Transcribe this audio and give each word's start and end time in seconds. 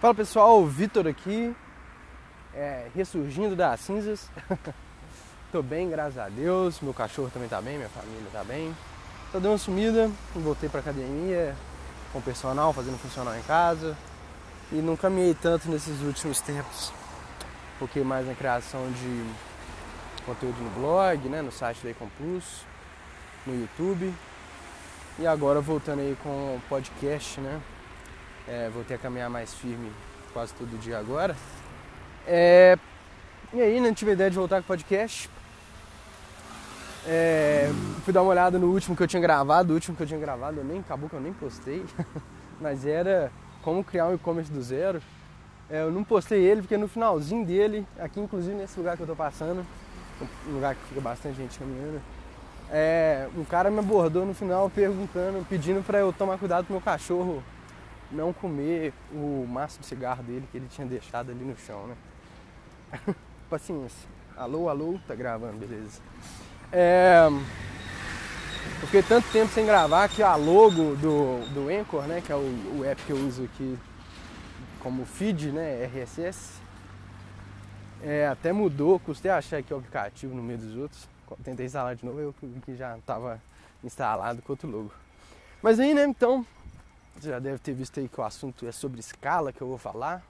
Fala 0.00 0.14
pessoal, 0.14 0.64
Vitor 0.64 1.08
aqui, 1.08 1.52
é, 2.54 2.86
ressurgindo 2.94 3.56
das 3.56 3.80
cinzas. 3.80 4.30
Tô 5.50 5.60
bem, 5.60 5.90
graças 5.90 6.16
a 6.18 6.28
Deus. 6.28 6.80
Meu 6.80 6.94
cachorro 6.94 7.28
também 7.34 7.48
tá 7.48 7.60
bem, 7.60 7.78
minha 7.78 7.88
família 7.88 8.28
tá 8.32 8.44
bem. 8.44 8.72
Tô 9.32 9.40
dando 9.40 9.50
uma 9.50 9.58
sumida, 9.58 10.08
voltei 10.36 10.68
pra 10.68 10.78
academia 10.78 11.52
com 12.12 12.20
o 12.20 12.22
personal, 12.22 12.72
fazendo 12.72 12.96
funcional 12.96 13.36
em 13.36 13.42
casa. 13.42 13.96
E 14.70 14.76
não 14.76 14.96
caminhei 14.96 15.34
tanto 15.34 15.68
nesses 15.68 16.00
últimos 16.02 16.40
tempos. 16.40 16.92
Foquei 17.80 18.04
mais 18.04 18.24
na 18.24 18.36
criação 18.36 18.88
de 18.92 19.24
conteúdo 20.24 20.62
no 20.62 20.70
blog, 20.78 21.28
né, 21.28 21.42
no 21.42 21.50
site 21.50 21.82
da 21.82 21.90
Econ 21.90 22.08
Plus, 22.16 22.64
no 23.44 23.52
YouTube. 23.52 24.14
E 25.18 25.26
agora 25.26 25.60
voltando 25.60 25.98
aí 25.98 26.16
com 26.22 26.28
o 26.28 26.62
podcast, 26.68 27.40
né? 27.40 27.60
É, 28.48 28.70
voltei 28.72 28.96
a 28.96 28.98
caminhar 28.98 29.28
mais 29.28 29.52
firme 29.52 29.92
quase 30.32 30.54
todo 30.54 30.78
dia 30.80 30.98
agora. 30.98 31.36
É, 32.26 32.78
e 33.52 33.60
aí, 33.60 33.80
não 33.80 33.92
tive 33.92 34.12
ideia 34.12 34.30
de 34.30 34.36
voltar 34.36 34.56
com 34.56 34.62
o 34.62 34.66
podcast. 34.66 35.28
É, 37.06 37.70
fui 38.04 38.12
dar 38.12 38.22
uma 38.22 38.30
olhada 38.30 38.58
no 38.58 38.68
último 38.68 38.96
que 38.96 39.02
eu 39.02 39.06
tinha 39.06 39.20
gravado. 39.20 39.72
O 39.72 39.74
último 39.74 39.96
que 39.96 40.02
eu 40.02 40.06
tinha 40.06 40.20
gravado, 40.20 40.58
eu 40.58 40.64
nem, 40.64 40.80
acabou 40.80 41.08
que 41.08 41.14
eu 41.14 41.20
nem 41.20 41.32
postei. 41.32 41.84
Mas 42.60 42.86
era 42.86 43.30
como 43.62 43.84
criar 43.84 44.06
um 44.06 44.14
e-commerce 44.14 44.50
do 44.50 44.62
zero. 44.62 45.02
É, 45.70 45.82
eu 45.82 45.90
não 45.90 46.02
postei 46.02 46.42
ele 46.42 46.62
porque 46.62 46.76
no 46.78 46.88
finalzinho 46.88 47.44
dele, 47.44 47.86
aqui 47.98 48.18
inclusive 48.18 48.54
nesse 48.54 48.78
lugar 48.78 48.96
que 48.96 49.02
eu 49.02 49.06
tô 49.06 49.14
passando, 49.14 49.64
um 50.48 50.54
lugar 50.54 50.74
que 50.74 50.80
fica 50.88 51.00
bastante 51.00 51.36
gente 51.36 51.58
caminhando, 51.58 52.00
é, 52.70 53.28
um 53.36 53.44
cara 53.44 53.70
me 53.70 53.78
abordou 53.78 54.24
no 54.24 54.32
final 54.32 54.70
perguntando, 54.70 55.44
pedindo 55.48 55.84
para 55.84 55.98
eu 55.98 56.12
tomar 56.12 56.38
cuidado 56.38 56.66
com 56.66 56.72
meu 56.72 56.80
cachorro 56.80 57.42
não 58.10 58.32
comer 58.32 58.92
o 59.12 59.46
maço 59.46 59.80
de 59.80 59.86
cigarro 59.86 60.22
dele 60.22 60.48
que 60.50 60.56
ele 60.56 60.68
tinha 60.68 60.86
deixado 60.86 61.30
ali 61.30 61.44
no 61.44 61.56
chão, 61.56 61.86
né? 61.86 61.96
Paciência. 63.50 64.08
Alô, 64.36 64.68
alô, 64.68 64.98
tá 65.06 65.14
gravando, 65.14 65.58
beleza. 65.58 66.00
É, 66.70 67.28
fiquei 68.82 69.02
tanto 69.02 69.30
tempo 69.32 69.52
sem 69.52 69.64
gravar 69.64 70.08
que 70.08 70.22
a 70.22 70.36
logo 70.36 70.94
do, 70.96 71.40
do 71.52 71.68
Anchor, 71.68 72.02
né, 72.02 72.22
que 72.24 72.30
é 72.30 72.36
o, 72.36 72.78
o 72.78 72.84
app 72.84 73.02
que 73.02 73.10
eu 73.10 73.16
uso 73.16 73.44
aqui 73.44 73.78
como 74.80 75.04
feed, 75.04 75.50
né, 75.50 75.84
RSS, 75.86 76.60
é, 78.02 78.28
até 78.28 78.52
mudou, 78.52 78.98
custei 79.00 79.30
achar 79.30 79.58
aqui 79.58 79.74
o 79.74 79.78
aplicativo 79.78 80.34
no 80.34 80.42
meio 80.42 80.58
dos 80.58 80.76
outros. 80.76 81.08
Tentei 81.44 81.66
instalar 81.66 81.94
de 81.94 82.06
novo, 82.06 82.20
eu 82.20 82.34
que 82.64 82.76
já 82.76 82.96
estava 82.96 83.40
instalado 83.82 84.40
com 84.40 84.52
outro 84.52 84.70
logo. 84.70 84.92
Mas 85.62 85.80
aí, 85.80 85.92
né, 85.92 86.04
então, 86.04 86.46
você 87.22 87.30
já 87.30 87.38
deve 87.38 87.58
ter 87.58 87.72
visto 87.72 87.98
aí 87.98 88.08
que 88.08 88.20
o 88.20 88.24
assunto 88.24 88.66
é 88.66 88.72
sobre 88.72 89.00
escala 89.00 89.52
que 89.52 89.60
eu 89.60 89.66
vou 89.66 89.78
falar. 89.78 90.24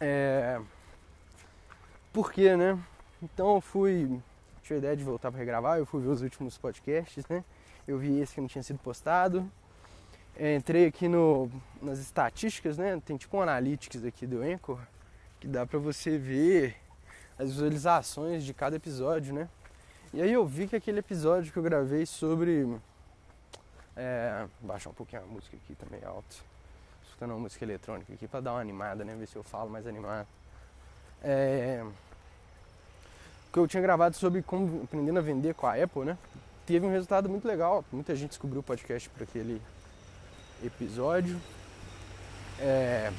É... 0.00 0.60
Por 2.12 2.30
quê, 2.32 2.56
né? 2.56 2.78
Então 3.22 3.54
eu 3.54 3.60
fui. 3.60 4.20
Tive 4.62 4.74
a 4.74 4.78
ideia 4.78 4.96
de 4.96 5.04
voltar 5.04 5.30
para 5.30 5.38
regravar, 5.38 5.78
eu 5.78 5.86
fui 5.86 6.02
ver 6.02 6.08
os 6.08 6.22
últimos 6.22 6.58
podcasts, 6.58 7.26
né? 7.28 7.44
Eu 7.86 7.98
vi 7.98 8.18
esse 8.20 8.34
que 8.34 8.40
não 8.40 8.48
tinha 8.48 8.62
sido 8.62 8.78
postado. 8.78 9.50
É, 10.36 10.56
entrei 10.56 10.86
aqui 10.86 11.06
no, 11.06 11.50
nas 11.80 11.98
estatísticas, 11.98 12.76
né? 12.76 13.00
Tem 13.04 13.16
tipo 13.16 13.36
um 13.36 13.42
analytics 13.42 14.04
aqui 14.04 14.26
do 14.26 14.42
Anchor 14.42 14.80
que 15.40 15.46
dá 15.46 15.66
pra 15.66 15.78
você 15.78 16.16
ver 16.16 16.76
as 17.38 17.50
visualizações 17.50 18.44
de 18.44 18.54
cada 18.54 18.76
episódio, 18.76 19.34
né? 19.34 19.48
E 20.12 20.22
aí 20.22 20.32
eu 20.32 20.46
vi 20.46 20.66
que 20.66 20.76
aquele 20.76 21.00
episódio 21.00 21.52
que 21.52 21.58
eu 21.58 21.62
gravei 21.62 22.06
sobre 22.06 22.66
é, 23.96 24.46
baixar 24.60 24.90
um 24.90 24.94
pouquinho 24.94 25.22
a 25.22 25.26
música 25.26 25.56
aqui 25.56 25.74
também 25.74 26.00
alto. 26.04 26.42
Escutando 27.04 27.30
uma 27.30 27.40
música 27.40 27.64
eletrônica 27.64 28.12
aqui 28.12 28.26
pra 28.26 28.40
dar 28.40 28.52
uma 28.52 28.60
animada, 28.60 29.04
né? 29.04 29.14
Ver 29.14 29.26
se 29.26 29.36
eu 29.36 29.42
falo 29.42 29.70
mais 29.70 29.86
animado. 29.86 30.26
É, 31.22 31.84
que 33.52 33.58
eu 33.58 33.68
tinha 33.68 33.80
gravado 33.80 34.16
sobre 34.16 34.42
como 34.42 34.82
aprendendo 34.82 35.18
a 35.18 35.22
vender 35.22 35.54
com 35.54 35.66
a 35.66 35.74
Apple, 35.74 36.04
né? 36.04 36.18
Teve 36.66 36.84
um 36.84 36.90
resultado 36.90 37.28
muito 37.28 37.46
legal. 37.46 37.84
Muita 37.92 38.16
gente 38.16 38.30
descobriu 38.30 38.60
o 38.60 38.64
podcast 38.64 39.08
por 39.10 39.22
aquele 39.22 39.62
episódio. 40.62 41.40
É, 42.58 43.12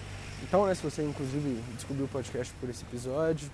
então, 0.44 0.66
né, 0.66 0.76
se 0.76 0.84
você 0.84 1.04
inclusive 1.04 1.62
descobriu 1.74 2.06
o 2.06 2.10
podcast 2.10 2.54
por 2.56 2.70
esse 2.70 2.84
episódio, 2.84 3.50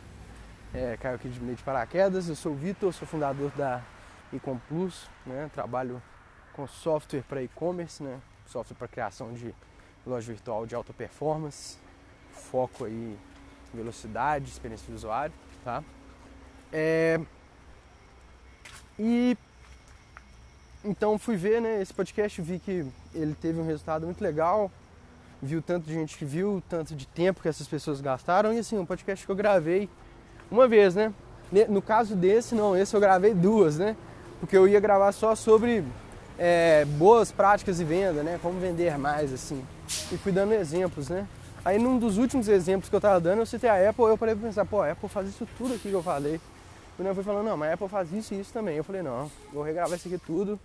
é, 0.73 0.97
caiu 0.97 1.15
aqui 1.15 1.29
de 1.29 1.39
meio 1.39 1.55
de 1.55 1.63
paraquedas. 1.63 2.27
Eu 2.27 2.35
sou 2.35 2.53
o 2.53 2.55
Vitor, 2.55 2.91
sou 2.93 3.07
fundador 3.07 3.51
da 3.51 3.81
Ecom 4.33 4.57
Plus, 4.67 5.07
né? 5.25 5.51
Trabalho 5.53 6.01
com 6.53 6.67
software 6.67 7.23
para 7.23 7.41
e-commerce, 7.41 8.01
né? 8.03 8.19
software 8.51 8.75
para 8.75 8.87
criação 8.87 9.33
de 9.33 9.53
loja 10.05 10.31
virtual 10.31 10.65
de 10.65 10.75
alta 10.75 10.93
performance, 10.93 11.77
foco 12.31 12.85
aí 12.85 13.17
em 13.73 13.77
velocidade, 13.77 14.49
experiência 14.49 14.87
do 14.87 14.95
usuário, 14.95 15.33
tá? 15.63 15.83
É... 16.71 17.19
E 18.99 19.37
então 20.83 21.17
fui 21.17 21.35
ver 21.35 21.61
né, 21.61 21.81
esse 21.81 21.93
podcast, 21.93 22.41
vi 22.41 22.59
que 22.59 22.85
ele 23.13 23.35
teve 23.35 23.59
um 23.59 23.65
resultado 23.65 24.05
muito 24.05 24.21
legal, 24.21 24.71
viu 25.41 25.61
tanto 25.61 25.85
de 25.85 25.93
gente 25.93 26.17
que 26.17 26.25
viu, 26.25 26.61
tanto 26.67 26.95
de 26.95 27.07
tempo 27.07 27.41
que 27.41 27.47
essas 27.47 27.67
pessoas 27.67 28.01
gastaram, 28.01 28.53
e 28.53 28.59
assim, 28.59 28.77
um 28.77 28.85
podcast 28.85 29.25
que 29.25 29.31
eu 29.31 29.35
gravei 29.35 29.89
uma 30.49 30.67
vez, 30.67 30.95
né? 30.95 31.13
No 31.69 31.81
caso 31.81 32.15
desse, 32.15 32.55
não, 32.55 32.75
esse 32.75 32.95
eu 32.95 32.99
gravei 32.99 33.33
duas, 33.33 33.77
né? 33.77 33.95
Porque 34.39 34.57
eu 34.57 34.67
ia 34.67 34.79
gravar 34.79 35.11
só 35.11 35.35
sobre 35.35 35.83
é, 36.43 36.85
boas 36.85 37.31
práticas 37.31 37.77
de 37.77 37.83
venda, 37.83 38.23
né? 38.23 38.39
Como 38.41 38.59
vender 38.59 38.97
mais, 38.97 39.31
assim. 39.31 39.63
E 40.11 40.17
fui 40.17 40.31
dando 40.31 40.53
exemplos, 40.53 41.07
né? 41.07 41.27
Aí 41.63 41.77
num 41.77 41.99
dos 41.99 42.17
últimos 42.17 42.47
exemplos 42.47 42.89
que 42.89 42.95
eu 42.95 42.99
tava 42.99 43.19
dando, 43.19 43.39
eu 43.39 43.45
citei 43.45 43.69
a 43.69 43.91
Apple, 43.91 44.05
eu 44.05 44.17
parei 44.17 44.33
pra 44.33 44.47
pensar, 44.47 44.65
pô, 44.65 44.81
a 44.81 44.89
Apple 44.89 45.07
faz 45.07 45.29
isso 45.29 45.47
tudo 45.55 45.75
aqui 45.75 45.89
que 45.89 45.93
eu 45.93 46.01
falei. 46.01 46.41
E 46.97 47.05
eu 47.05 47.13
fui 47.13 47.23
falando, 47.23 47.45
não, 47.45 47.55
mas 47.55 47.69
a 47.69 47.73
Apple 47.75 47.87
faz 47.87 48.11
isso 48.11 48.33
e 48.33 48.39
isso 48.39 48.51
também. 48.51 48.75
Eu 48.75 48.83
falei, 48.83 49.03
não, 49.03 49.29
vou 49.53 49.61
regravar 49.61 49.95
isso 49.95 50.07
aqui 50.07 50.17
tudo 50.17 50.59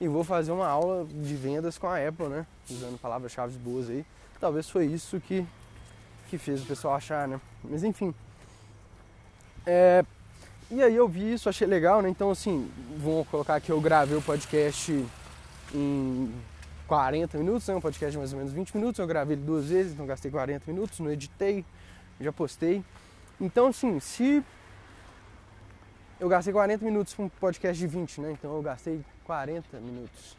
e 0.00 0.08
vou 0.08 0.24
fazer 0.24 0.50
uma 0.50 0.66
aula 0.66 1.06
de 1.08 1.36
vendas 1.36 1.78
com 1.78 1.86
a 1.86 1.96
Apple, 1.96 2.26
né? 2.26 2.44
Usando 2.68 2.98
palavras-chave 2.98 3.56
boas 3.58 3.88
aí. 3.88 4.04
Talvez 4.40 4.68
foi 4.68 4.86
isso 4.86 5.20
que, 5.20 5.46
que 6.28 6.38
fez 6.38 6.60
o 6.60 6.66
pessoal 6.66 6.94
achar, 6.94 7.28
né? 7.28 7.40
Mas 7.62 7.84
enfim. 7.84 8.12
É, 9.64 10.04
e 10.72 10.82
aí 10.82 10.96
eu 10.96 11.06
vi 11.06 11.34
isso, 11.34 11.48
achei 11.48 11.68
legal, 11.68 12.02
né? 12.02 12.08
Então 12.08 12.32
assim, 12.32 12.68
vou 12.98 13.24
colocar 13.26 13.60
que 13.60 13.70
eu 13.70 13.80
gravei 13.80 14.16
o 14.16 14.22
podcast 14.22 15.06
em 15.74 16.32
40 16.86 17.38
minutos, 17.38 17.68
é 17.68 17.72
né? 17.72 17.78
um 17.78 17.80
podcast 17.80 18.12
de 18.12 18.18
mais 18.18 18.32
ou 18.32 18.38
menos 18.38 18.52
20 18.52 18.76
minutos. 18.76 18.98
Eu 18.98 19.06
gravei 19.06 19.36
ele 19.36 19.44
duas 19.44 19.66
vezes, 19.66 19.92
então 19.92 20.06
gastei 20.06 20.30
40 20.30 20.70
minutos, 20.70 20.98
não 21.00 21.10
editei, 21.10 21.64
já 22.20 22.32
postei. 22.32 22.84
Então, 23.40 23.68
assim, 23.68 23.98
se 24.00 24.44
eu 26.18 26.28
gastei 26.28 26.52
40 26.52 26.84
minutos 26.84 27.14
para 27.14 27.24
um 27.24 27.28
podcast 27.28 27.78
de 27.78 27.86
20, 27.86 28.20
né? 28.20 28.32
Então 28.32 28.54
eu 28.54 28.62
gastei 28.62 29.02
40 29.24 29.78
minutos. 29.78 30.36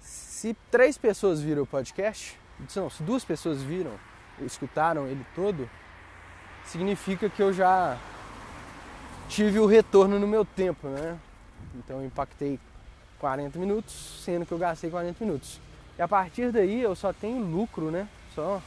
Se 0.00 0.56
três 0.70 0.96
pessoas 0.96 1.40
viram 1.40 1.62
o 1.62 1.66
podcast, 1.66 2.38
não, 2.76 2.88
se 2.88 3.02
duas 3.02 3.24
pessoas 3.24 3.60
viram, 3.60 3.92
escutaram 4.40 5.06
ele 5.06 5.24
todo, 5.34 5.68
significa 6.64 7.28
que 7.28 7.42
eu 7.42 7.52
já 7.52 7.98
tive 9.28 9.58
o 9.58 9.66
retorno 9.66 10.18
no 10.18 10.26
meu 10.26 10.44
tempo, 10.44 10.88
né? 10.88 11.18
Então 11.74 12.00
eu 12.00 12.06
impactei 12.06 12.58
40 13.18 13.58
minutos, 13.58 14.22
sendo 14.24 14.44
que 14.46 14.52
eu 14.52 14.58
gastei 14.58 14.90
40 14.90 15.24
minutos. 15.24 15.60
E 15.98 16.02
a 16.02 16.08
partir 16.08 16.50
daí 16.50 16.82
eu 16.82 16.94
só 16.94 17.12
tenho 17.12 17.42
lucro, 17.44 17.90
né? 17.90 18.08
Só 18.34 18.60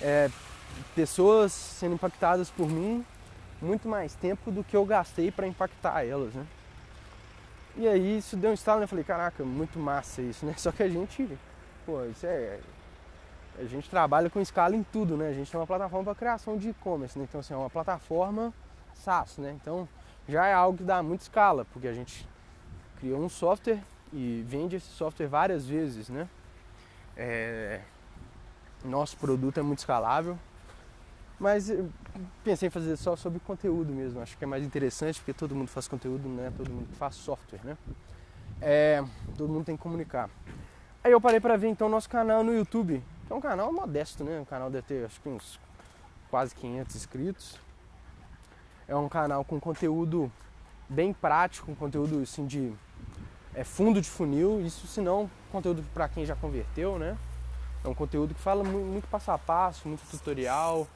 é, 0.00 0.30
pessoas 0.94 1.52
sendo 1.52 1.94
impactadas 1.94 2.50
por 2.50 2.68
mim 2.68 3.04
muito 3.60 3.88
mais 3.88 4.14
tempo 4.14 4.50
do 4.50 4.64
que 4.64 4.76
eu 4.76 4.84
gastei 4.84 5.30
para 5.30 5.46
impactar 5.46 6.04
elas, 6.04 6.34
né? 6.34 6.46
E 7.76 7.88
aí 7.88 8.18
isso 8.18 8.36
deu 8.36 8.50
um 8.50 8.54
estalo, 8.54 8.80
né? 8.80 8.84
Eu 8.84 8.88
falei, 8.88 9.04
caraca, 9.04 9.44
muito 9.44 9.78
massa 9.78 10.20
isso, 10.20 10.44
né? 10.44 10.54
Só 10.58 10.70
que 10.72 10.82
a 10.82 10.88
gente, 10.88 11.38
pô, 11.86 12.04
isso 12.04 12.26
é. 12.26 12.58
A 13.58 13.64
gente 13.64 13.88
trabalha 13.88 14.30
com 14.30 14.40
escala 14.40 14.74
em 14.74 14.82
tudo, 14.82 15.16
né? 15.16 15.28
A 15.28 15.32
gente 15.32 15.50
tem 15.50 15.60
uma 15.60 15.66
plataforma 15.66 16.04
para 16.04 16.14
criação 16.14 16.56
de 16.56 16.70
e-commerce, 16.70 17.18
né? 17.18 17.26
Então, 17.28 17.40
assim, 17.40 17.54
é 17.54 17.56
uma 17.56 17.70
plataforma 17.70 18.52
SaaS, 18.94 19.38
né? 19.38 19.56
Então, 19.60 19.88
já 20.28 20.46
é 20.46 20.52
algo 20.52 20.78
que 20.78 20.84
dá 20.84 21.02
muita 21.02 21.24
escala, 21.24 21.66
porque 21.72 21.86
a 21.86 21.92
gente 21.92 22.26
criou 23.02 23.20
um 23.20 23.28
software 23.28 23.82
e 24.12 24.44
vende 24.46 24.76
esse 24.76 24.86
software 24.86 25.26
várias 25.26 25.66
vezes, 25.66 26.08
né? 26.08 26.28
É, 27.16 27.80
nosso 28.84 29.16
produto 29.16 29.58
é 29.58 29.62
muito 29.62 29.80
escalável, 29.80 30.38
mas 31.38 31.68
pensei 32.44 32.68
em 32.68 32.70
fazer 32.70 32.96
só 32.96 33.16
sobre 33.16 33.40
conteúdo 33.40 33.92
mesmo. 33.92 34.20
Acho 34.20 34.38
que 34.38 34.44
é 34.44 34.46
mais 34.46 34.64
interessante 34.64 35.18
porque 35.18 35.32
todo 35.32 35.52
mundo 35.52 35.66
faz 35.66 35.88
conteúdo, 35.88 36.28
né? 36.28 36.52
Todo 36.56 36.70
mundo 36.70 36.86
faz 36.94 37.16
software, 37.16 37.58
né? 37.64 37.76
É, 38.60 39.04
todo 39.36 39.52
mundo 39.52 39.64
tem 39.64 39.76
que 39.76 39.82
comunicar. 39.82 40.30
Aí 41.02 41.10
eu 41.10 41.20
parei 41.20 41.40
para 41.40 41.56
ver 41.56 41.66
então 41.66 41.88
nosso 41.88 42.08
canal 42.08 42.44
no 42.44 42.54
YouTube, 42.54 43.02
que 43.26 43.32
é 43.32 43.34
um 43.34 43.40
canal 43.40 43.72
modesto, 43.72 44.22
né? 44.22 44.38
O 44.40 44.46
canal 44.46 44.70
deve 44.70 44.86
ter 44.86 45.04
acho 45.04 45.20
que 45.20 45.28
uns 45.28 45.58
quase 46.30 46.54
500 46.54 46.94
inscritos. 46.94 47.58
É 48.86 48.94
um 48.94 49.08
canal 49.08 49.44
com 49.44 49.58
conteúdo 49.58 50.30
bem 50.88 51.12
prático, 51.12 51.72
um 51.72 51.74
conteúdo 51.74 52.20
assim 52.20 52.46
de 52.46 52.72
é, 53.54 53.64
fundo 53.64 54.00
de 54.00 54.08
funil, 54.08 54.60
isso 54.64 54.86
se 54.86 55.00
não 55.00 55.30
conteúdo 55.50 55.84
para 55.92 56.08
quem 56.08 56.24
já 56.24 56.34
converteu, 56.34 56.98
né? 56.98 57.16
É 57.84 57.88
um 57.88 57.94
conteúdo 57.94 58.34
que 58.34 58.40
fala 58.40 58.64
muito 58.64 59.06
passo 59.08 59.30
a 59.30 59.38
passo, 59.38 59.88
muito 59.88 60.02
tutorial 60.10 60.86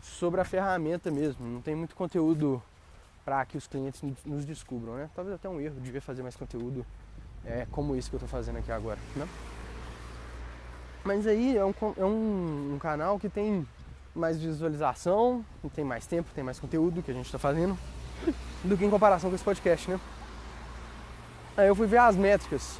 sobre 0.00 0.40
a 0.40 0.44
ferramenta 0.44 1.10
mesmo. 1.10 1.46
Não 1.46 1.60
tem 1.60 1.74
muito 1.74 1.94
conteúdo 1.94 2.62
para 3.24 3.44
que 3.44 3.58
os 3.58 3.66
clientes 3.66 4.00
nos 4.24 4.44
descubram, 4.44 4.94
né? 4.94 5.10
Talvez 5.14 5.34
até 5.34 5.48
um 5.48 5.60
erro, 5.60 5.80
devia 5.80 6.00
fazer 6.00 6.22
mais 6.22 6.36
conteúdo 6.36 6.86
é, 7.44 7.66
como 7.70 7.96
isso 7.96 8.08
que 8.08 8.14
eu 8.14 8.18
estou 8.18 8.28
fazendo 8.28 8.58
aqui 8.58 8.70
agora, 8.70 8.98
né? 9.14 9.28
Mas 11.04 11.26
aí 11.26 11.56
é 11.56 11.64
um, 11.64 11.74
é 11.96 12.04
um, 12.04 12.74
um 12.74 12.78
canal 12.78 13.18
que 13.18 13.28
tem 13.28 13.66
mais 14.14 14.40
visualização, 14.40 15.44
tem 15.74 15.84
mais 15.84 16.06
tempo, 16.06 16.30
tem 16.34 16.42
mais 16.42 16.58
conteúdo 16.58 17.02
que 17.02 17.10
a 17.10 17.14
gente 17.14 17.26
está 17.26 17.38
fazendo 17.38 17.76
do 18.64 18.76
que 18.76 18.84
em 18.84 18.90
comparação 18.90 19.28
com 19.28 19.36
esse 19.36 19.44
podcast, 19.44 19.90
né? 19.90 20.00
Aí 21.56 21.68
eu 21.68 21.74
fui 21.74 21.86
ver 21.86 21.96
as 21.96 22.14
métricas. 22.14 22.78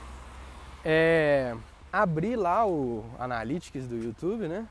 É, 0.84 1.56
abri 1.90 2.36
lá 2.36 2.66
o 2.66 3.06
Analytics 3.18 3.86
do 3.86 3.96
YouTube, 3.96 4.48
né? 4.48 4.68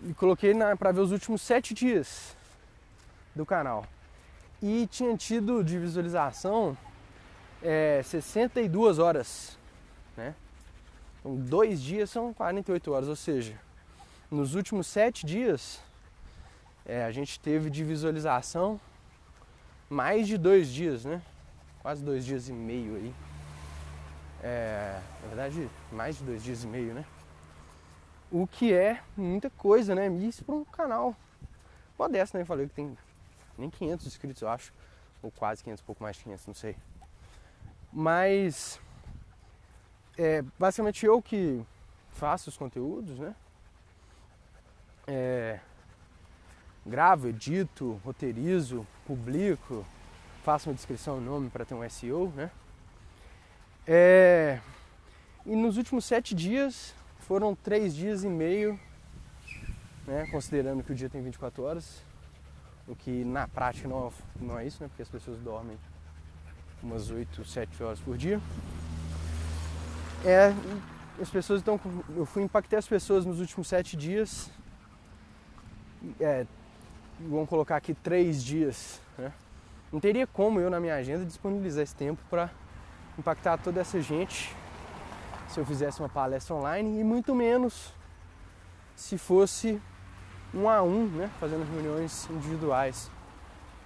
E 0.00 0.14
coloquei 0.14 0.54
para 0.78 0.92
ver 0.92 1.00
os 1.00 1.10
últimos 1.10 1.42
sete 1.42 1.74
dias 1.74 2.36
do 3.34 3.44
canal. 3.44 3.84
E 4.62 4.86
tinha 4.86 5.16
tido 5.16 5.64
de 5.64 5.76
visualização 5.76 6.78
é, 7.60 8.00
62 8.04 9.00
horas, 9.00 9.58
né? 10.16 10.36
Então, 11.18 11.34
dois 11.34 11.82
dias 11.82 12.10
são 12.10 12.32
48 12.32 12.92
horas, 12.92 13.08
ou 13.08 13.16
seja, 13.16 13.58
nos 14.30 14.54
últimos 14.54 14.86
sete 14.86 15.26
dias 15.26 15.82
é, 16.86 17.04
a 17.04 17.10
gente 17.10 17.40
teve 17.40 17.68
de 17.70 17.82
visualização 17.82 18.80
mais 19.88 20.28
de 20.28 20.38
dois 20.38 20.68
dias, 20.68 21.04
né? 21.04 21.20
Quase 21.80 22.04
dois 22.04 22.24
dias 22.24 22.48
e 22.48 22.52
meio 22.52 22.96
aí. 22.96 23.14
É, 24.42 25.00
na 25.22 25.28
verdade, 25.28 25.70
mais 25.90 26.16
de 26.16 26.24
dois 26.24 26.42
dias 26.42 26.62
e 26.64 26.66
meio, 26.66 26.94
né? 26.94 27.04
O 28.30 28.46
que 28.46 28.72
é 28.72 29.02
muita 29.16 29.50
coisa, 29.50 29.94
né? 29.94 30.08
Isso 30.08 30.44
para 30.44 30.54
um 30.54 30.64
canal 30.64 31.16
modesto, 31.98 32.36
né? 32.36 32.42
Eu 32.42 32.46
falei 32.46 32.68
que 32.68 32.74
tem 32.74 32.96
nem 33.58 33.70
500 33.70 34.06
inscritos, 34.06 34.42
eu 34.42 34.48
acho. 34.48 34.72
Ou 35.22 35.30
quase 35.30 35.62
500, 35.64 35.82
pouco 35.82 36.02
mais 36.02 36.16
de 36.16 36.24
500, 36.24 36.46
não 36.46 36.54
sei. 36.54 36.76
Mas, 37.92 38.80
é 40.16 40.42
basicamente 40.58 41.04
eu 41.04 41.20
que 41.20 41.64
faço 42.12 42.50
os 42.50 42.56
conteúdos, 42.56 43.18
né? 43.18 43.34
É, 45.06 45.60
gravo, 46.86 47.28
edito, 47.28 48.00
roteirizo, 48.04 48.86
publico, 49.06 49.84
faço 50.42 50.68
uma 50.68 50.74
descrição 50.74 51.18
e 51.18 51.20
nome 51.20 51.50
para 51.50 51.64
ter 51.64 51.74
um 51.74 51.88
SEO, 51.88 52.32
né? 52.34 52.50
É, 53.86 54.60
e 55.44 55.56
nos 55.56 55.76
últimos 55.76 56.04
sete 56.04 56.34
dias 56.34 56.94
foram 57.20 57.54
três 57.54 57.94
dias 57.94 58.24
e 58.24 58.28
meio, 58.28 58.78
né, 60.06 60.26
considerando 60.30 60.82
que 60.82 60.92
o 60.92 60.94
dia 60.94 61.08
tem 61.08 61.22
24 61.22 61.62
horas, 61.62 62.02
o 62.86 62.94
que 62.94 63.24
na 63.24 63.48
prática 63.48 63.88
não, 63.88 64.12
não 64.40 64.58
é 64.58 64.66
isso, 64.66 64.82
né, 64.82 64.88
porque 64.88 65.02
as 65.02 65.08
pessoas 65.08 65.38
dormem 65.40 65.78
umas 66.82 67.10
8, 67.10 67.44
7 67.44 67.82
horas 67.82 68.00
por 68.00 68.16
dia. 68.16 68.40
É, 70.24 70.52
as 71.20 71.30
pessoas 71.30 71.60
estão. 71.60 71.80
Eu 72.14 72.26
fui 72.26 72.42
impactar 72.42 72.78
as 72.78 72.88
pessoas 72.88 73.24
nos 73.24 73.40
últimos 73.40 73.68
sete 73.68 73.96
dias. 73.96 74.50
É, 76.18 76.46
vamos 77.18 77.48
colocar 77.48 77.76
aqui 77.76 77.94
três 77.94 78.42
dias. 78.44 79.00
Né? 79.16 79.32
Não 79.92 79.98
teria 79.98 80.26
como 80.26 80.60
eu 80.60 80.70
na 80.70 80.78
minha 80.78 80.94
agenda 80.94 81.24
disponibilizar 81.24 81.82
esse 81.82 81.94
tempo 81.94 82.22
para 82.30 82.50
impactar 83.18 83.58
toda 83.58 83.80
essa 83.80 84.00
gente 84.00 84.54
se 85.48 85.58
eu 85.58 85.66
fizesse 85.66 86.00
uma 86.00 86.08
palestra 86.08 86.54
online 86.54 87.00
e 87.00 87.04
muito 87.04 87.34
menos 87.34 87.92
se 88.94 89.18
fosse 89.18 89.80
um 90.54 90.68
a 90.68 90.82
um, 90.82 91.06
né, 91.06 91.30
fazendo 91.40 91.68
reuniões 91.72 92.28
individuais. 92.30 93.10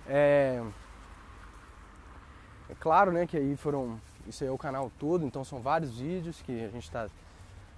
É, 0.06 0.62
é 2.68 2.74
claro, 2.78 3.10
né, 3.12 3.26
que 3.26 3.36
aí 3.36 3.56
foram 3.56 3.98
isso 4.26 4.42
aí 4.42 4.48
é 4.48 4.52
o 4.52 4.58
canal 4.58 4.90
todo, 4.98 5.24
então 5.24 5.44
são 5.44 5.60
vários 5.60 5.98
vídeos 5.98 6.40
que 6.42 6.64
a 6.64 6.68
gente 6.68 6.84
está 6.84 7.08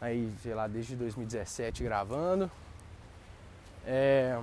aí, 0.00 0.32
sei 0.42 0.54
lá, 0.54 0.66
desde 0.66 0.94
2017 0.94 1.82
gravando. 1.82 2.50
É, 3.84 4.40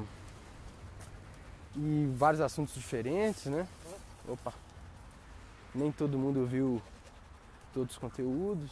e 1.75 2.11
vários 2.15 2.41
assuntos 2.41 2.75
diferentes, 2.75 3.45
né? 3.45 3.67
Opa! 4.27 4.53
Nem 5.73 5.91
todo 5.91 6.17
mundo 6.17 6.45
viu 6.45 6.81
todos 7.73 7.93
os 7.93 7.97
conteúdos, 7.97 8.71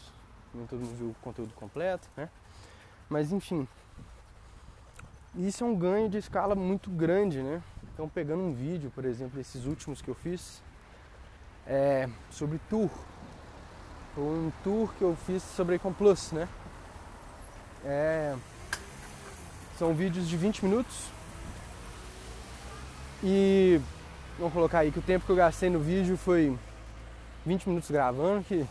nem 0.54 0.66
todo 0.68 0.80
mundo 0.80 0.96
viu 0.96 1.08
o 1.10 1.16
conteúdo 1.22 1.54
completo, 1.54 2.08
né? 2.16 2.30
Mas 3.10 3.32
enfim, 3.32 3.68
isso 5.36 5.64
é 5.64 5.68
um 5.68 5.76
ganho 5.76 6.10
de 6.10 6.18
escala 6.18 6.54
muito 6.54 6.90
grande, 6.90 7.42
né? 7.42 7.62
Então 7.94 8.08
pegando 8.08 8.44
um 8.44 8.54
vídeo, 8.54 8.92
por 8.94 9.06
exemplo, 9.06 9.40
esses 9.40 9.66
últimos 9.66 10.02
que 10.02 10.10
eu 10.10 10.16
fiz, 10.16 10.62
é, 11.66 12.08
sobre 12.30 12.60
tour, 12.70 12.90
um 14.18 14.52
tour 14.64 14.94
que 14.94 15.02
eu 15.02 15.16
fiz 15.26 15.42
sobre 15.42 15.76
Econ 15.76 15.94
Plus, 15.94 16.32
né? 16.32 16.48
É, 17.84 18.36
são 19.80 19.96
vídeos 19.96 20.28
de 20.28 20.38
20 20.38 20.66
minutos 20.66 21.10
e 23.24 23.80
vamos 24.38 24.54
colocar 24.54 24.80
aí 24.80 24.92
que 24.92 25.00
o 25.00 25.02
tempo 25.02 25.26
que 25.26 25.32
eu 25.32 25.36
gastei 25.36 25.70
no 25.70 25.80
vídeo 25.80 26.18
foi 26.18 26.58
20 27.46 27.70
minutos 27.70 27.92
gravando, 27.92 28.44
que 28.44 28.68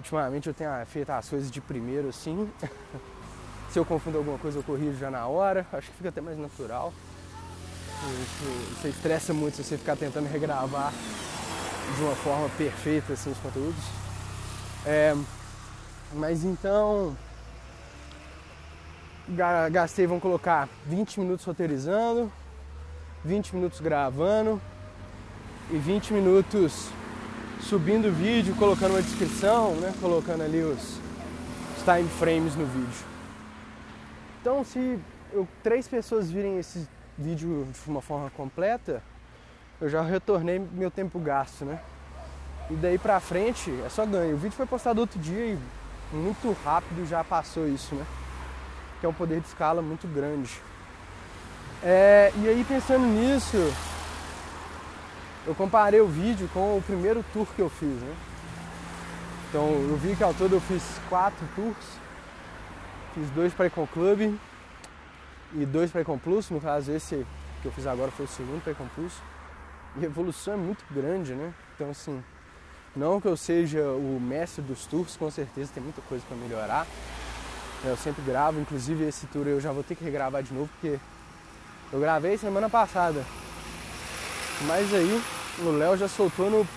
Ultimamente 0.00 0.48
eu 0.48 0.54
tenho 0.54 0.70
feito 0.86 1.10
as 1.10 1.28
coisas 1.28 1.50
de 1.50 1.60
primeiro 1.60 2.08
assim. 2.08 2.50
se 3.70 3.78
eu 3.78 3.84
confundo 3.84 4.16
alguma 4.16 4.38
coisa 4.38 4.58
eu 4.58 4.62
corrijo 4.62 4.96
já 4.96 5.10
na 5.10 5.26
hora. 5.26 5.66
Acho 5.70 5.90
que 5.90 5.96
fica 5.98 6.08
até 6.08 6.22
mais 6.22 6.38
natural. 6.38 6.90
Você 8.80 8.88
estressa 8.88 9.34
muito 9.34 9.56
se 9.56 9.64
você 9.64 9.76
ficar 9.76 9.96
tentando 9.96 10.26
regravar 10.26 10.90
de 11.94 12.02
uma 12.02 12.14
forma 12.14 12.48
perfeita 12.56 13.12
assim, 13.12 13.30
os 13.30 13.38
conteúdos. 13.38 13.84
É, 14.86 15.14
mas 16.14 16.44
então 16.44 17.14
gastei, 19.70 20.06
vamos 20.06 20.22
colocar 20.22 20.66
20 20.86 21.20
minutos 21.20 21.44
roteirizando, 21.44 22.32
20 23.24 23.54
minutos 23.54 23.80
gravando 23.80 24.60
e 25.70 25.76
20 25.76 26.12
minutos 26.14 26.88
subindo 27.60 28.08
o 28.08 28.12
vídeo, 28.12 28.54
colocando 28.56 28.92
uma 28.92 29.02
descrição, 29.02 29.74
né? 29.74 29.92
colocando 30.00 30.42
ali 30.42 30.62
os, 30.62 30.98
os 31.76 31.82
time 31.84 32.08
frames 32.18 32.56
no 32.56 32.64
vídeo. 32.64 33.04
Então, 34.40 34.64
se 34.64 34.98
eu, 35.32 35.46
três 35.62 35.86
pessoas 35.86 36.30
virem 36.30 36.58
esse 36.58 36.88
vídeo 37.18 37.66
de 37.84 37.90
uma 37.90 38.00
forma 38.00 38.30
completa, 38.30 39.02
eu 39.80 39.88
já 39.88 40.00
retornei 40.00 40.58
meu 40.58 40.90
tempo 40.90 41.18
gasto, 41.18 41.64
né? 41.64 41.78
E 42.70 42.74
daí 42.74 42.98
pra 42.98 43.20
frente 43.20 43.70
é 43.84 43.88
só 43.88 44.06
ganho. 44.06 44.34
O 44.34 44.38
vídeo 44.38 44.56
foi 44.56 44.64
postado 44.64 45.00
outro 45.00 45.18
dia 45.18 45.44
e 45.44 45.58
muito 46.12 46.56
rápido 46.64 47.06
já 47.06 47.22
passou 47.22 47.68
isso, 47.68 47.94
né? 47.94 48.06
Que 48.98 49.06
é 49.06 49.08
um 49.08 49.12
poder 49.12 49.40
de 49.40 49.46
escala 49.46 49.82
muito 49.82 50.08
grande. 50.08 50.60
É, 51.82 52.30
e 52.36 52.48
aí 52.48 52.62
pensando 52.68 53.06
nisso, 53.06 53.56
eu 55.46 55.54
comparei 55.54 56.00
o 56.00 56.06
vídeo 56.06 56.48
com 56.52 56.76
o 56.76 56.82
primeiro 56.82 57.24
tour 57.32 57.46
que 57.56 57.60
eu 57.60 57.70
fiz, 57.70 58.02
né? 58.02 58.14
Então 59.48 59.66
eu 59.66 59.96
vi 59.96 60.14
que 60.14 60.22
ao 60.22 60.34
todo 60.34 60.56
eu 60.56 60.60
fiz 60.60 60.82
quatro 61.08 61.46
tours, 61.56 61.98
fiz 63.14 63.30
dois 63.30 63.54
para 63.54 63.66
Econ 63.66 63.86
Club 63.86 64.38
e 65.54 65.66
dois 65.66 65.90
para 65.90 66.02
Econ 66.02 66.18
Plus, 66.18 66.50
no 66.50 66.60
caso 66.60 66.92
esse 66.92 67.26
que 67.62 67.66
eu 67.66 67.72
fiz 67.72 67.86
agora 67.86 68.10
foi 68.10 68.26
o 68.26 68.28
segundo 68.28 68.62
para 68.62 68.72
Econ 68.72 68.86
Plus. 68.94 69.14
E 69.96 70.04
a 70.04 70.06
evolução 70.06 70.54
é 70.54 70.56
muito 70.58 70.84
grande, 70.90 71.34
né? 71.34 71.52
Então 71.74 71.90
assim, 71.90 72.22
não 72.94 73.20
que 73.22 73.26
eu 73.26 73.36
seja 73.38 73.82
o 73.84 74.20
mestre 74.20 74.62
dos 74.62 74.84
tours, 74.84 75.16
com 75.16 75.30
certeza 75.30 75.72
tem 75.72 75.82
muita 75.82 76.02
coisa 76.02 76.22
para 76.28 76.36
melhorar. 76.36 76.86
Eu 77.82 77.96
sempre 77.96 78.22
gravo, 78.22 78.60
inclusive 78.60 79.02
esse 79.04 79.26
tour 79.28 79.46
eu 79.46 79.58
já 79.58 79.72
vou 79.72 79.82
ter 79.82 79.94
que 79.94 80.04
regravar 80.04 80.42
de 80.42 80.52
novo 80.52 80.68
porque 80.78 80.98
eu 81.92 82.00
gravei 82.00 82.36
semana 82.38 82.68
passada 82.70 83.24
mas 84.66 84.92
aí 84.92 85.22
o 85.60 85.70
Léo 85.70 85.96
já 85.96 86.08
soltou 86.08 86.50
no, 86.50 86.68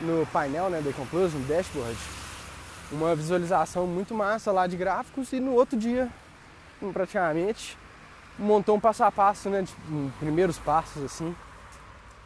no 0.00 0.26
painel 0.26 0.70
né, 0.70 0.80
da 0.80 0.92
Compose, 0.92 1.36
no 1.36 1.44
dashboard, 1.46 1.98
uma 2.92 3.14
visualização 3.14 3.86
muito 3.86 4.14
massa 4.14 4.52
lá 4.52 4.66
de 4.66 4.76
gráficos 4.76 5.32
e 5.32 5.40
no 5.40 5.52
outro 5.52 5.76
dia, 5.76 6.08
praticamente, 6.92 7.76
montou 8.38 8.76
um 8.76 8.80
passo 8.80 9.02
a 9.04 9.10
passo, 9.10 9.48
né, 9.50 9.62
de 9.62 9.72
primeiros 10.20 10.58
passos 10.58 11.02
assim, 11.02 11.34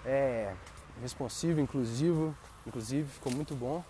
é, 0.05 0.53
responsivo, 1.01 1.61
inclusivo, 1.61 2.37
inclusive 2.67 3.09
ficou 3.09 3.33
muito 3.33 3.55
bom. 3.55 3.83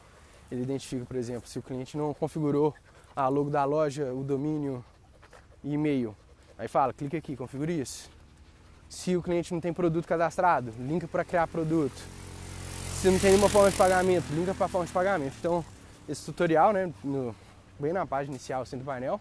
Ele 0.50 0.62
identifica, 0.62 1.04
por 1.04 1.16
exemplo, 1.16 1.48
se 1.48 1.58
o 1.58 1.62
cliente 1.62 1.96
não 1.96 2.14
configurou 2.14 2.74
a 3.14 3.28
logo 3.28 3.50
da 3.50 3.64
loja, 3.64 4.12
o 4.14 4.22
domínio 4.22 4.84
e 5.64 5.74
e-mail. 5.74 6.16
Aí 6.56 6.68
fala, 6.68 6.92
clica 6.92 7.18
aqui, 7.18 7.36
configure 7.36 7.78
isso. 7.78 8.08
Se 8.88 9.16
o 9.16 9.22
cliente 9.22 9.52
não 9.52 9.60
tem 9.60 9.72
produto 9.72 10.06
cadastrado, 10.06 10.72
linka 10.78 11.06
para 11.06 11.24
criar 11.24 11.46
produto. 11.46 12.00
Se 13.00 13.10
não 13.10 13.18
tem 13.18 13.30
nenhuma 13.30 13.48
forma 13.48 13.70
de 13.70 13.76
pagamento, 13.76 14.24
linka 14.32 14.54
para 14.54 14.68
forma 14.68 14.86
de 14.86 14.92
pagamento. 14.92 15.34
Então, 15.38 15.64
esse 16.08 16.24
tutorial, 16.24 16.72
né, 16.72 16.92
no, 17.04 17.34
bem 17.78 17.92
na 17.92 18.06
página 18.06 18.34
inicial 18.34 18.62
assim, 18.62 18.78
do 18.78 18.84
painel. 18.84 19.20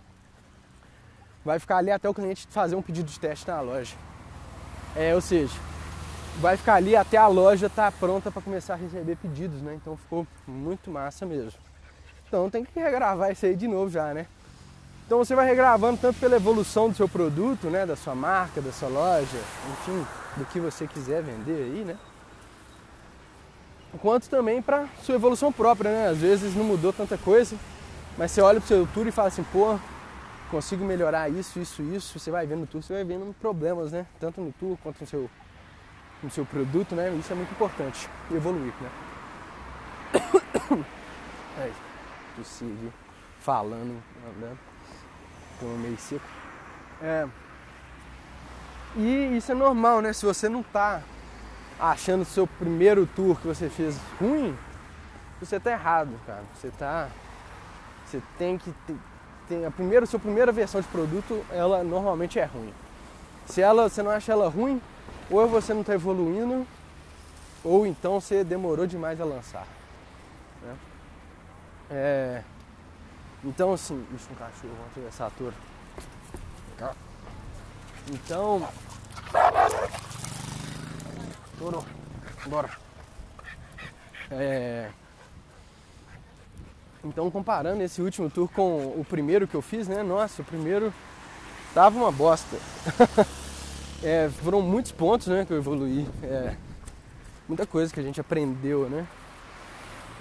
Vai 1.45 1.59
ficar 1.59 1.77
ali 1.77 1.91
até 1.91 2.09
o 2.09 2.13
cliente 2.13 2.47
fazer 2.49 2.75
um 2.75 2.81
pedido 2.81 3.09
de 3.09 3.19
teste 3.19 3.47
na 3.47 3.61
loja. 3.61 3.95
É, 4.95 5.13
ou 5.13 5.21
seja, 5.21 5.53
vai 6.39 6.57
ficar 6.57 6.75
ali 6.75 6.95
até 6.95 7.17
a 7.17 7.27
loja 7.27 7.67
estar 7.67 7.91
tá 7.91 7.97
pronta 7.97 8.31
para 8.31 8.41
começar 8.41 8.73
a 8.73 8.77
receber 8.77 9.15
pedidos, 9.17 9.61
né? 9.61 9.75
Então 9.75 9.95
ficou 9.95 10.25
muito 10.47 10.89
massa 10.89 11.25
mesmo. 11.25 11.59
Então 12.27 12.49
tem 12.49 12.65
que 12.65 12.79
regravar 12.79 13.31
isso 13.31 13.45
aí 13.45 13.55
de 13.55 13.67
novo 13.67 13.89
já, 13.89 14.13
né? 14.13 14.27
Então 15.07 15.19
você 15.19 15.33
vai 15.33 15.47
regravando 15.47 15.97
tanto 15.97 16.19
pela 16.19 16.35
evolução 16.35 16.89
do 16.89 16.95
seu 16.95 17.07
produto, 17.07 17.69
né, 17.69 17.85
da 17.85 17.95
sua 17.95 18.13
marca, 18.13 18.61
da 18.61 18.73
sua 18.73 18.89
loja, 18.89 19.37
enfim, 19.71 20.05
do 20.35 20.43
que 20.43 20.59
você 20.59 20.85
quiser 20.85 21.23
vender 21.23 21.63
aí, 21.63 21.85
né? 21.85 21.97
Quanto 24.01 24.29
também 24.29 24.61
para 24.61 24.85
sua 25.03 25.15
evolução 25.15 25.49
própria, 25.49 25.89
né? 25.89 26.07
Às 26.09 26.17
vezes 26.17 26.53
não 26.53 26.65
mudou 26.65 26.91
tanta 26.91 27.17
coisa, 27.17 27.55
mas 28.17 28.31
você 28.31 28.41
olha 28.41 28.59
pro 28.59 28.67
seu 28.67 28.85
tour 28.93 29.07
e 29.07 29.11
fala 29.11 29.29
assim, 29.29 29.43
pô, 29.43 29.79
consigo 30.51 30.83
melhorar 30.83 31.29
isso, 31.29 31.57
isso, 31.57 31.81
isso. 31.83 32.19
Você 32.19 32.29
vai 32.29 32.45
vendo 32.45 32.59
no 32.59 32.67
tour, 32.67 32.83
você 32.83 32.91
vai 32.91 33.05
vendo 33.05 33.33
problemas, 33.39 33.93
né? 33.93 34.05
Tanto 34.19 34.41
no 34.41 34.51
tour 34.51 34.77
quanto 34.83 34.99
no 34.99 35.07
seu, 35.07 35.29
no 36.21 36.29
seu 36.29 36.45
produto, 36.45 36.95
né? 36.95 37.15
Isso 37.17 37.31
é 37.31 37.35
muito 37.35 37.51
importante, 37.53 38.09
evoluir, 38.29 38.73
né? 38.81 38.89
É, 41.59 41.71
possível, 42.35 42.93
falando, 43.39 43.99
andando 44.29 44.66
tô 45.59 45.65
meio 45.65 45.97
seco. 45.97 46.25
É. 47.01 47.27
E 48.95 49.37
isso 49.37 49.51
é 49.51 49.55
normal, 49.55 50.01
né? 50.01 50.13
Se 50.13 50.25
você 50.25 50.49
não 50.49 50.63
tá 50.63 51.01
achando 51.79 52.21
o 52.21 52.25
seu 52.25 52.47
primeiro 52.47 53.05
tour 53.05 53.39
que 53.39 53.47
você 53.47 53.69
fez 53.69 53.99
ruim, 54.19 54.57
você 55.39 55.59
tá 55.59 55.71
errado, 55.71 56.19
cara. 56.25 56.43
Você 56.55 56.71
tá. 56.71 57.09
Você 58.05 58.21
tem 58.37 58.57
que. 58.57 58.73
Tem, 59.47 59.65
a 59.65 59.71
primeira, 59.71 60.05
sua 60.05 60.19
primeira 60.19 60.51
versão 60.51 60.81
de 60.81 60.87
produto, 60.87 61.45
ela 61.51 61.83
normalmente 61.83 62.39
é 62.39 62.45
ruim. 62.45 62.73
Se 63.45 63.61
ela, 63.61 63.87
você 63.87 64.03
não 64.03 64.11
acha 64.11 64.31
ela 64.31 64.49
ruim, 64.49 64.81
ou 65.29 65.47
você 65.47 65.73
não 65.73 65.81
está 65.81 65.93
evoluindo, 65.93 66.67
ou 67.63 67.87
então 67.87 68.19
você 68.19 68.43
demorou 68.43 68.85
demais 68.85 69.21
a 69.21 69.25
lançar. 69.25 69.65
Né? 70.61 70.75
É, 71.89 72.43
então, 73.43 73.73
assim, 73.73 74.05
isso 74.15 74.27
um 74.31 74.35
cachorro, 74.35 74.73
vamos 74.75 74.91
atravessar 74.91 75.27
a 75.27 75.29
torre. 75.31 75.55
Então. 78.11 78.67
Toro, 81.59 81.83
bora. 82.45 82.69
É... 84.31 84.89
Então, 87.03 87.29
comparando 87.29 87.83
esse 87.83 88.01
último 88.01 88.29
tour 88.29 88.49
com 88.49 88.77
o 88.99 89.05
primeiro 89.07 89.47
que 89.47 89.55
eu 89.55 89.61
fiz, 89.61 89.87
né? 89.87 90.03
Nossa, 90.03 90.41
o 90.41 90.45
primeiro 90.45 90.93
tava 91.73 91.97
uma 91.97 92.11
bosta. 92.11 92.57
é, 94.03 94.29
foram 94.43 94.61
muitos 94.61 94.91
pontos, 94.91 95.27
né, 95.27 95.45
que 95.45 95.53
eu 95.53 95.57
evoluí. 95.57 96.07
É, 96.23 96.55
muita 97.47 97.65
coisa 97.65 97.93
que 97.93 97.99
a 97.99 98.03
gente 98.03 98.19
aprendeu, 98.19 98.89
né? 98.89 99.07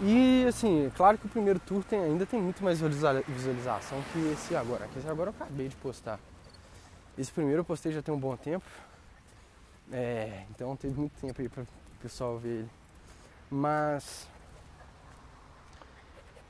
E 0.02 0.44
assim, 0.46 0.92
claro 0.94 1.16
que 1.16 1.26
o 1.26 1.28
primeiro 1.28 1.58
tour 1.58 1.82
tem, 1.82 1.98
ainda 1.98 2.26
tem 2.26 2.40
muito 2.40 2.62
mais 2.62 2.80
visualização 2.80 4.02
que 4.12 4.18
esse 4.30 4.54
agora. 4.54 4.86
Que 4.88 4.98
esse 4.98 5.08
agora 5.08 5.30
eu 5.30 5.34
acabei 5.34 5.68
de 5.68 5.76
postar. 5.76 6.20
Esse 7.16 7.32
primeiro 7.32 7.60
eu 7.60 7.64
postei 7.64 7.92
já 7.92 8.02
tem 8.02 8.14
um 8.14 8.20
bom 8.20 8.36
tempo. 8.36 8.66
É, 9.90 10.44
então 10.50 10.76
teve 10.76 10.98
muito 10.98 11.18
tempo 11.18 11.40
aí 11.40 11.48
para 11.48 11.62
o 11.62 11.66
pessoal 12.02 12.36
ver 12.38 12.60
ele. 12.60 12.70
Mas 13.50 14.28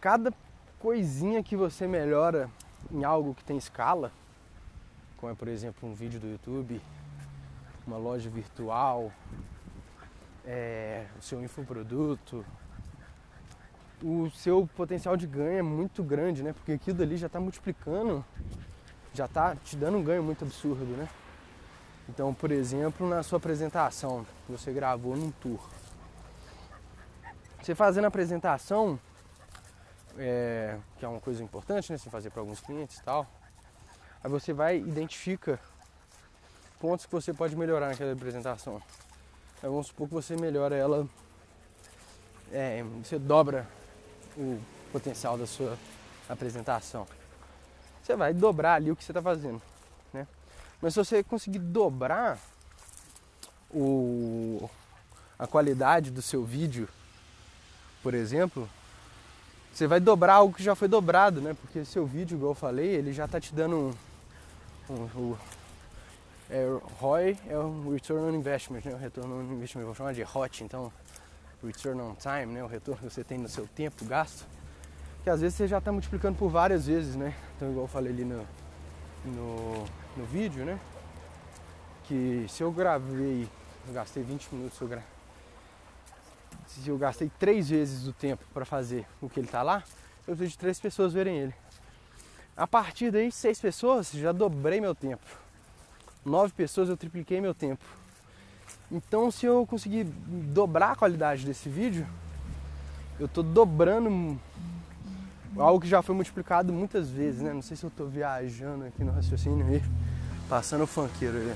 cada 0.00 0.32
coisinha 0.80 1.42
que 1.42 1.54
você 1.54 1.86
melhora 1.86 2.50
em 2.90 3.04
algo 3.04 3.34
que 3.34 3.44
tem 3.44 3.56
escala, 3.56 4.10
como 5.16 5.30
é 5.30 5.34
por 5.36 5.46
exemplo 5.46 5.88
um 5.88 5.94
vídeo 5.94 6.18
do 6.18 6.26
YouTube, 6.26 6.80
uma 7.86 7.96
loja 7.96 8.28
virtual, 8.28 9.12
é, 10.44 11.06
o 11.18 11.22
seu 11.22 11.42
infoproduto, 11.42 12.44
o 14.02 14.30
seu 14.30 14.68
potencial 14.76 15.16
de 15.16 15.26
ganho 15.26 15.58
é 15.58 15.62
muito 15.62 16.02
grande, 16.02 16.42
né? 16.42 16.52
Porque 16.52 16.72
aquilo 16.72 17.02
ali 17.02 17.16
já 17.16 17.26
está 17.26 17.40
multiplicando, 17.40 18.24
já 19.14 19.24
está 19.24 19.56
te 19.56 19.76
dando 19.76 19.98
um 19.98 20.02
ganho 20.02 20.22
muito 20.22 20.44
absurdo, 20.44 20.84
né? 20.96 21.08
Então, 22.08 22.32
por 22.32 22.52
exemplo, 22.52 23.08
na 23.08 23.22
sua 23.22 23.38
apresentação 23.38 24.24
que 24.46 24.52
você 24.52 24.72
gravou 24.72 25.16
num 25.16 25.30
tour. 25.30 25.58
Você 27.60 27.74
fazendo 27.74 28.04
a 28.04 28.08
apresentação, 28.08 28.98
é, 30.18 30.78
que 30.98 31.04
é 31.04 31.08
uma 31.08 31.20
coisa 31.20 31.42
importante, 31.42 31.90
né? 31.90 31.98
Você 31.98 32.10
fazer 32.10 32.30
para 32.30 32.40
alguns 32.40 32.60
clientes 32.60 32.98
e 32.98 33.02
tal. 33.02 33.26
Aí 34.22 34.30
você 34.30 34.52
vai 34.52 34.78
identifica 34.78 35.58
pontos 36.78 37.06
que 37.06 37.12
você 37.12 37.32
pode 37.32 37.56
melhorar 37.56 37.88
naquela 37.88 38.12
apresentação. 38.12 38.80
Aí 39.62 39.68
vamos 39.68 39.88
supor 39.88 40.06
que 40.06 40.14
você 40.14 40.36
melhora 40.36 40.76
ela, 40.76 41.08
é, 42.52 42.84
você 43.02 43.18
dobra 43.18 43.66
o 44.36 44.60
potencial 44.92 45.36
da 45.36 45.46
sua 45.46 45.76
apresentação. 46.28 47.06
Você 48.02 48.14
vai 48.14 48.32
dobrar 48.32 48.74
ali 48.74 48.90
o 48.90 48.96
que 48.96 49.02
você 49.02 49.12
está 49.12 49.22
fazendo, 49.22 49.60
né? 50.12 50.26
Mas 50.80 50.94
se 50.94 50.98
você 50.98 51.22
conseguir 51.22 51.58
dobrar 51.58 52.38
o, 53.70 54.70
a 55.38 55.46
qualidade 55.46 56.10
do 56.10 56.22
seu 56.22 56.44
vídeo, 56.44 56.88
por 58.02 58.14
exemplo, 58.14 58.68
você 59.72 59.86
vai 59.86 60.00
dobrar 60.00 60.34
algo 60.34 60.54
que 60.54 60.62
já 60.62 60.74
foi 60.74 60.88
dobrado, 60.88 61.40
né? 61.40 61.54
Porque 61.60 61.84
seu 61.84 62.06
vídeo, 62.06 62.36
igual 62.36 62.52
eu 62.52 62.54
falei, 62.54 62.88
ele 62.88 63.12
já 63.12 63.24
está 63.24 63.40
te 63.40 63.54
dando 63.54 63.94
um, 64.88 64.94
um, 64.94 65.20
um 65.20 65.36
é, 66.48 66.64
ROI 67.00 67.36
é 67.48 67.58
o 67.58 67.90
Return 67.92 68.30
on 68.30 68.38
Investment, 68.38 68.82
né? 68.84 68.94
O 68.94 68.98
retorno 68.98 69.40
on 69.40 69.52
investment, 69.52 69.84
vou 69.84 69.94
chamar 69.94 70.14
de 70.14 70.22
ROT, 70.22 70.62
então 70.62 70.92
return 71.62 72.00
on 72.00 72.14
time, 72.14 72.46
né, 72.46 72.62
o 72.62 72.66
retorno 72.66 73.08
que 73.08 73.14
você 73.14 73.24
tem 73.24 73.38
no 73.38 73.48
seu 73.48 73.66
tempo 73.66 74.04
gasto, 74.04 74.46
que 75.22 75.30
às 75.30 75.40
vezes 75.40 75.56
você 75.56 75.66
já 75.66 75.78
está 75.78 75.90
multiplicando 75.90 76.38
por 76.38 76.48
várias 76.48 76.86
vezes, 76.86 77.16
né? 77.16 77.34
Então, 77.56 77.70
igual 77.70 77.84
eu 77.84 77.88
falei 77.88 78.12
ali 78.12 78.24
no, 78.24 78.46
no, 79.24 79.84
no 80.16 80.24
vídeo, 80.24 80.64
né? 80.64 80.78
Que 82.04 82.46
se 82.48 82.62
eu 82.62 82.70
gravei, 82.70 83.48
eu 83.88 83.94
gastei 83.94 84.22
20 84.22 84.54
minutos, 84.54 84.78
se 84.78 84.84
eu, 84.84 84.88
gra... 84.88 85.02
se 86.66 86.88
eu 86.88 86.96
gastei 86.96 87.30
três 87.38 87.68
vezes 87.68 88.06
o 88.06 88.12
tempo 88.12 88.44
para 88.54 88.64
fazer 88.64 89.04
o 89.20 89.28
que 89.28 89.40
ele 89.40 89.48
está 89.48 89.62
lá, 89.62 89.82
eu 90.26 90.36
preciso 90.36 90.50
de 90.52 90.58
três 90.58 90.78
pessoas 90.78 91.12
verem 91.12 91.38
ele. 91.38 91.54
A 92.56 92.66
partir 92.66 93.10
daí, 93.10 93.30
seis 93.30 93.60
pessoas, 93.60 94.10
já 94.12 94.32
dobrei 94.32 94.80
meu 94.80 94.94
tempo. 94.94 95.26
Nove 96.24 96.52
pessoas, 96.52 96.88
eu 96.88 96.96
tripliquei 96.96 97.40
meu 97.40 97.54
tempo. 97.54 97.84
Então, 98.90 99.30
se 99.30 99.46
eu 99.46 99.66
conseguir 99.66 100.04
dobrar 100.04 100.92
a 100.92 100.96
qualidade 100.96 101.44
desse 101.44 101.68
vídeo, 101.68 102.06
eu 103.18 103.26
estou 103.26 103.42
dobrando 103.42 104.38
algo 105.56 105.80
que 105.80 105.88
já 105.88 106.02
foi 106.02 106.14
multiplicado 106.14 106.72
muitas 106.72 107.10
vezes, 107.10 107.42
né? 107.42 107.52
Não 107.52 107.62
sei 107.62 107.76
se 107.76 107.84
eu 107.84 107.88
estou 107.88 108.08
viajando 108.08 108.84
aqui 108.84 109.02
no 109.02 109.10
raciocínio 109.10 109.66
aí, 109.66 109.82
passando 110.48 110.84
o 110.84 110.86
funkeiro 110.86 111.38
aí. 111.38 111.54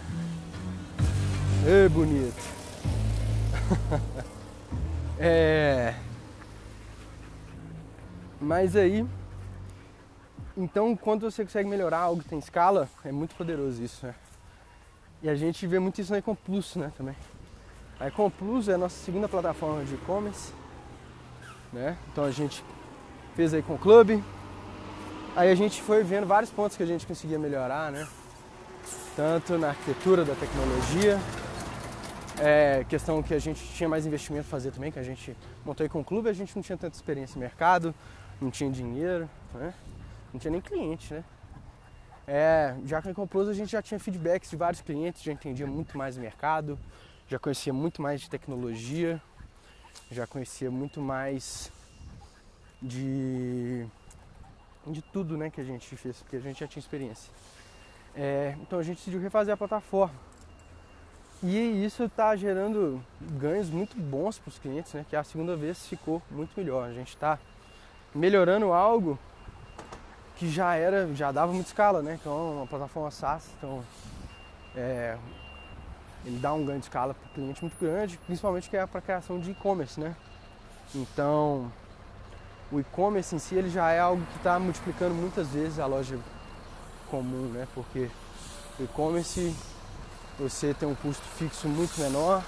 Ei, 1.66 1.88
bonito. 1.88 2.42
é. 5.18 5.94
Mas 8.40 8.74
aí, 8.74 9.06
então, 10.56 10.96
quando 10.96 11.30
você 11.30 11.44
consegue 11.44 11.68
melhorar 11.68 11.98
algo 11.98 12.22
que 12.22 12.28
tem 12.28 12.38
escala, 12.38 12.88
é 13.04 13.12
muito 13.12 13.34
poderoso 13.36 13.82
isso, 13.82 14.06
né? 14.06 14.14
E 15.22 15.28
a 15.28 15.34
gente 15.34 15.66
vê 15.66 15.78
muito 15.78 16.00
isso 16.00 16.12
na 16.12 16.18
Econ 16.18 16.34
Plus, 16.34 16.76
né, 16.76 16.90
também. 16.96 17.14
A 17.98 18.08
Econ 18.08 18.30
Plus 18.30 18.68
é 18.68 18.74
a 18.74 18.78
nossa 18.78 18.96
segunda 19.04 19.28
plataforma 19.28 19.84
de 19.84 19.94
e-commerce, 19.94 20.52
né? 21.72 21.98
Então 22.10 22.24
a 22.24 22.30
gente 22.30 22.64
fez 23.36 23.52
a 23.52 23.58
Econ 23.58 23.76
Club, 23.76 24.22
aí 25.36 25.50
a 25.50 25.54
gente 25.54 25.82
foi 25.82 26.02
vendo 26.02 26.26
vários 26.26 26.50
pontos 26.50 26.76
que 26.76 26.82
a 26.82 26.86
gente 26.86 27.06
conseguia 27.06 27.38
melhorar, 27.38 27.92
né? 27.92 28.08
Tanto 29.14 29.58
na 29.58 29.68
arquitetura 29.68 30.24
da 30.24 30.34
tecnologia, 30.34 31.18
é, 32.38 32.86
questão 32.88 33.22
que 33.22 33.34
a 33.34 33.38
gente 33.38 33.62
tinha 33.74 33.88
mais 33.88 34.06
investimento 34.06 34.46
a 34.46 34.50
fazer 34.50 34.70
também, 34.70 34.90
que 34.90 34.98
a 34.98 35.02
gente 35.02 35.36
montou 35.64 35.86
com 35.90 36.00
o 36.00 36.04
clube, 36.04 36.30
a 36.30 36.32
gente 36.32 36.56
não 36.56 36.62
tinha 36.62 36.78
tanta 36.78 36.96
experiência 36.96 37.34
no 37.34 37.40
mercado, 37.40 37.94
não 38.40 38.50
tinha 38.50 38.70
dinheiro, 38.70 39.28
né? 39.52 39.74
não 40.32 40.40
tinha 40.40 40.50
nem 40.50 40.60
cliente, 40.60 41.12
né? 41.12 41.24
É, 42.26 42.76
já 42.84 43.02
com 43.02 43.22
a 43.22 43.26
Plus 43.26 43.48
a 43.48 43.52
gente 43.52 43.70
já 43.70 43.82
tinha 43.82 43.98
feedbacks 43.98 44.50
de 44.50 44.56
vários 44.56 44.80
clientes, 44.80 45.22
já 45.22 45.32
entendia 45.32 45.66
muito 45.66 45.98
mais 45.98 46.16
o 46.16 46.20
mercado, 46.20 46.78
já 47.28 47.38
conhecia 47.38 47.72
muito 47.72 48.00
mais 48.00 48.20
de 48.20 48.30
tecnologia, 48.30 49.20
já 50.10 50.26
conhecia 50.26 50.70
muito 50.70 51.00
mais 51.00 51.72
de, 52.80 53.86
de 54.86 55.02
tudo 55.02 55.36
né, 55.36 55.50
que 55.50 55.60
a 55.60 55.64
gente 55.64 55.96
fez, 55.96 56.18
porque 56.18 56.36
a 56.36 56.40
gente 56.40 56.60
já 56.60 56.66
tinha 56.66 56.80
experiência. 56.80 57.32
É, 58.14 58.56
então 58.60 58.78
a 58.78 58.82
gente 58.82 58.98
decidiu 58.98 59.20
refazer 59.20 59.54
a 59.54 59.56
plataforma. 59.56 60.14
E 61.42 61.84
isso 61.84 62.04
está 62.04 62.36
gerando 62.36 63.02
ganhos 63.20 63.70
muito 63.70 63.96
bons 63.96 64.38
para 64.38 64.50
os 64.50 64.58
clientes, 64.58 64.92
né? 64.92 65.06
Que 65.08 65.16
a 65.16 65.24
segunda 65.24 65.56
vez 65.56 65.86
ficou 65.86 66.20
muito 66.30 66.52
melhor. 66.54 66.88
A 66.88 66.92
gente 66.92 67.08
está 67.08 67.38
melhorando 68.14 68.72
algo 68.72 69.18
que 70.40 70.50
já 70.50 70.74
era, 70.74 71.14
já 71.14 71.30
dava 71.30 71.52
muita 71.52 71.68
escala, 71.68 72.00
né? 72.00 72.18
Então 72.18 72.54
uma 72.56 72.66
plataforma 72.66 73.10
SaaS, 73.10 73.44
então 73.58 73.84
é, 74.74 75.18
ele 76.24 76.38
dá 76.38 76.54
um 76.54 76.64
ganho 76.64 76.78
de 76.78 76.86
escala 76.86 77.12
para 77.12 77.28
o 77.28 77.34
cliente 77.34 77.60
muito 77.60 77.76
grande, 77.78 78.18
principalmente 78.24 78.70
que 78.70 78.74
é 78.74 78.86
para 78.86 79.02
criação 79.02 79.38
de 79.38 79.50
e-commerce, 79.50 80.00
né? 80.00 80.16
Então 80.94 81.70
o 82.72 82.80
e-commerce 82.80 83.36
em 83.36 83.38
si 83.38 83.54
ele 83.54 83.68
já 83.68 83.90
é 83.90 84.00
algo 84.00 84.24
que 84.32 84.38
está 84.38 84.58
multiplicando 84.58 85.14
muitas 85.14 85.48
vezes 85.48 85.78
a 85.78 85.84
loja 85.84 86.18
comum, 87.10 87.50
né? 87.52 87.68
Porque 87.74 88.08
o 88.78 88.84
e-commerce 88.84 89.54
você 90.38 90.72
tem 90.72 90.88
um 90.88 90.94
custo 90.94 91.22
fixo 91.36 91.68
muito 91.68 92.00
menor. 92.00 92.42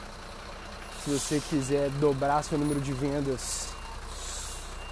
Se 1.05 1.11
você 1.11 1.43
quiser 1.47 1.91
dobrar 1.91 2.43
seu 2.43 2.57
número 2.57 2.81
de 2.81 2.95
vendas 2.95 3.71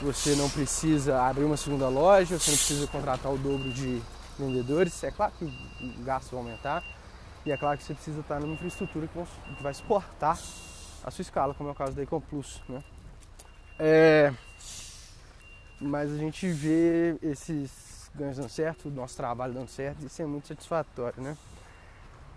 você 0.01 0.35
não 0.35 0.49
precisa 0.49 1.23
abrir 1.23 1.45
uma 1.45 1.57
segunda 1.57 1.89
loja, 1.89 2.39
você 2.39 2.51
não 2.51 2.57
precisa 2.57 2.87
contratar 2.87 3.31
o 3.33 3.37
dobro 3.37 3.71
de 3.71 4.01
vendedores. 4.39 5.05
É 5.05 5.11
claro 5.11 5.33
que 5.39 5.45
o 5.45 6.03
gasto 6.03 6.31
vai 6.31 6.41
aumentar 6.41 6.83
e 7.45 7.53
é 7.53 7.57
claro 7.57 7.77
que 7.77 7.85
você 7.85 7.95
precisa 7.95 8.21
estar 8.21 8.41
numa 8.41 8.55
infraestrutura 8.55 9.07
que 9.07 9.63
vai 9.63 9.75
suportar 9.75 10.39
a 11.03 11.11
sua 11.11 11.23
escala, 11.23 11.55
como 11.55 11.69
é 11.69 11.73
o 11.73 11.75
caso 11.75 11.93
da 11.93 12.03
Ecom 12.03 12.21
Plus. 12.21 12.63
Né? 12.69 12.83
É... 13.79 14.33
Mas 15.81 16.13
a 16.13 16.17
gente 16.17 16.51
vê 16.51 17.17
esses 17.23 18.11
ganhos 18.15 18.37
dando 18.37 18.49
certo, 18.49 18.89
o 18.89 18.91
nosso 18.91 19.17
trabalho 19.17 19.55
dando 19.55 19.69
certo, 19.69 20.05
isso 20.05 20.21
é 20.21 20.27
muito 20.27 20.49
satisfatório. 20.49 21.23
Né? 21.23 21.37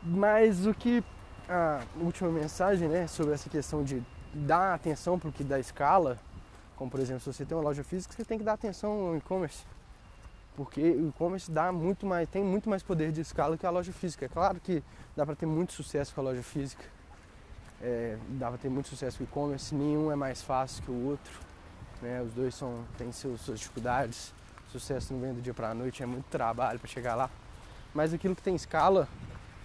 Mas 0.02 0.66
o 0.66 0.74
que 0.74 1.04
a 1.50 1.82
última 1.98 2.30
mensagem 2.30 2.88
né, 2.88 3.08
sobre 3.08 3.34
essa 3.34 3.50
questão 3.50 3.84
de 3.84 4.02
dar 4.34 4.74
atenção 4.74 5.20
para 5.20 5.30
o 5.30 5.32
que 5.32 5.44
dá 5.44 5.60
escala 5.60 6.18
como 6.76 6.90
por 6.90 7.00
exemplo, 7.00 7.22
se 7.22 7.32
você 7.32 7.46
tem 7.46 7.56
uma 7.58 7.64
loja 7.64 7.84
física, 7.84 8.14
você 8.14 8.26
tem 8.26 8.38
que 8.38 8.44
dar 8.44 8.54
atenção 8.54 9.08
ao 9.08 9.18
e-commerce. 9.18 9.64
Porque 10.56 10.82
o 10.82 11.10
e-commerce 11.10 11.50
dá 11.50 11.72
muito 11.72 12.06
mais, 12.06 12.30
tem 12.30 12.44
muito 12.44 12.70
mais 12.70 12.84
poder 12.84 13.12
de 13.12 13.22
escala 13.22 13.58
que 13.58 13.66
a 13.66 13.70
loja 13.70 13.92
física. 13.92 14.26
É 14.26 14.30
claro 14.30 14.60
que 14.60 14.84
dá 15.16 15.26
para 15.26 15.36
ter 15.36 15.46
muito 15.46 15.74
sucesso 15.74 16.14
com 16.14 16.22
a 16.22 16.24
loja 16.26 16.44
física. 16.44 16.84
É, 17.82 18.18
dá 18.30 18.50
para 18.50 18.58
ter 18.58 18.70
muito 18.70 18.88
sucesso 18.88 19.18
com 19.18 19.24
o 19.24 19.28
e-commerce, 19.28 19.76
nenhum 19.76 20.12
é 20.12 20.16
mais 20.16 20.42
fácil 20.42 20.84
que 20.84 20.92
o 20.92 21.08
outro. 21.08 21.34
Né? 22.02 22.22
Os 22.22 22.32
dois 22.34 22.54
são, 22.54 22.84
têm 22.98 23.12
seus, 23.12 23.42
suas 23.42 23.60
dificuldades. 23.60 24.34
Sucesso 24.72 25.14
não 25.14 25.20
vem 25.20 25.34
do 25.34 25.42
dia 25.42 25.54
para 25.54 25.72
a 25.72 25.74
noite, 25.74 26.04
é 26.04 26.06
muito 26.06 26.26
trabalho 26.26 26.80
para 26.80 26.88
chegar 26.88 27.16
lá. 27.16 27.30
Mas 27.94 28.14
aquilo 28.14 28.36
que 28.36 28.42
tem 28.42 28.56
escala 28.56 29.08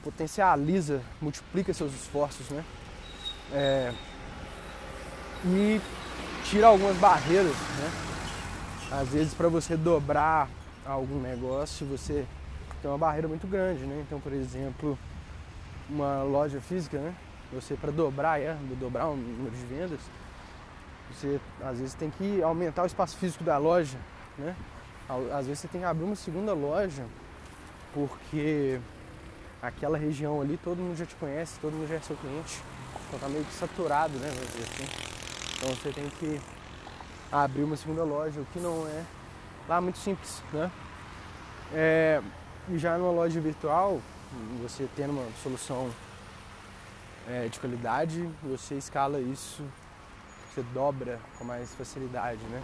potencializa, 0.03 1.03
multiplica 1.21 1.73
seus 1.73 1.93
esforços, 1.95 2.49
né? 2.51 2.65
É, 3.53 3.93
e 5.45 5.81
tira 6.51 6.67
algumas 6.69 6.97
barreiras, 6.97 7.53
né? 7.53 7.93
Às 8.91 9.09
vezes 9.09 9.35
para 9.35 9.49
você 9.49 9.77
dobrar 9.77 10.49
algum 10.85 11.21
negócio, 11.21 11.87
você 11.87 12.25
tem 12.81 12.91
uma 12.91 12.97
barreira 12.97 13.29
muito 13.29 13.47
grande, 13.47 13.85
né? 13.85 14.03
Então, 14.07 14.19
por 14.19 14.33
exemplo, 14.33 14.99
uma 15.91 16.23
loja 16.23 16.59
física, 16.61 16.99
né? 16.99 17.15
Você 17.53 17.75
para 17.75 17.91
dobrar, 17.91 18.41
é, 18.41 18.57
dobrar 18.81 19.09
um 19.09 19.17
número 19.17 19.55
de 19.55 19.65
vendas, 19.67 20.01
você 21.13 21.39
às 21.63 21.79
vezes 21.79 21.95
tem 21.95 22.11
que 22.11 22.43
aumentar 22.43 22.83
o 22.83 22.87
espaço 22.87 23.17
físico 23.19 23.45
da 23.45 23.59
loja, 23.59 23.99
né? 24.39 24.57
Às 25.33 25.47
vezes 25.47 25.61
você 25.61 25.69
tem 25.69 25.83
que 25.83 25.87
abrir 25.87 26.05
uma 26.05 26.17
segunda 26.17 26.55
loja, 26.55 27.05
porque 27.93 28.81
aquela 29.61 29.99
região 29.99 30.41
ali 30.41 30.59
todo 30.63 30.79
mundo 30.79 30.97
já 30.97 31.05
te 31.05 31.15
conhece, 31.17 31.59
todo 31.61 31.73
mundo 31.73 31.89
já 31.89 31.97
é 31.97 32.01
seu 32.01 32.17
cliente, 32.17 32.63
então 33.07 33.19
tá 33.19 33.29
meio 33.29 33.45
que 33.45 33.53
saturado, 33.53 34.15
né? 34.19 34.29
Assim. 34.29 35.08
Então 35.59 35.75
você 35.75 35.91
tem 35.91 36.09
que 36.09 36.41
abrir 37.33 37.65
uma 37.65 37.77
segunda 37.77 38.05
loja, 38.05 38.41
o 38.41 38.47
que 38.47 38.61
não 38.61 38.87
é 38.87 39.05
lá 39.69 39.81
muito 39.81 39.99
simples, 39.99 40.41
né? 40.53 40.71
É, 41.75 42.23
já 42.77 42.97
numa 42.97 43.11
loja 43.11 43.41
virtual, 43.41 44.01
você 44.63 44.89
tendo 44.95 45.11
uma 45.11 45.27
solução 45.43 45.91
é, 47.29 47.49
de 47.49 47.59
qualidade, 47.59 48.29
você 48.43 48.77
escala 48.77 49.21
isso, 49.21 49.65
você 50.49 50.63
dobra 50.73 51.21
com 51.37 51.45
mais 51.45 51.75
facilidade, 51.75 52.41
né? 52.45 52.63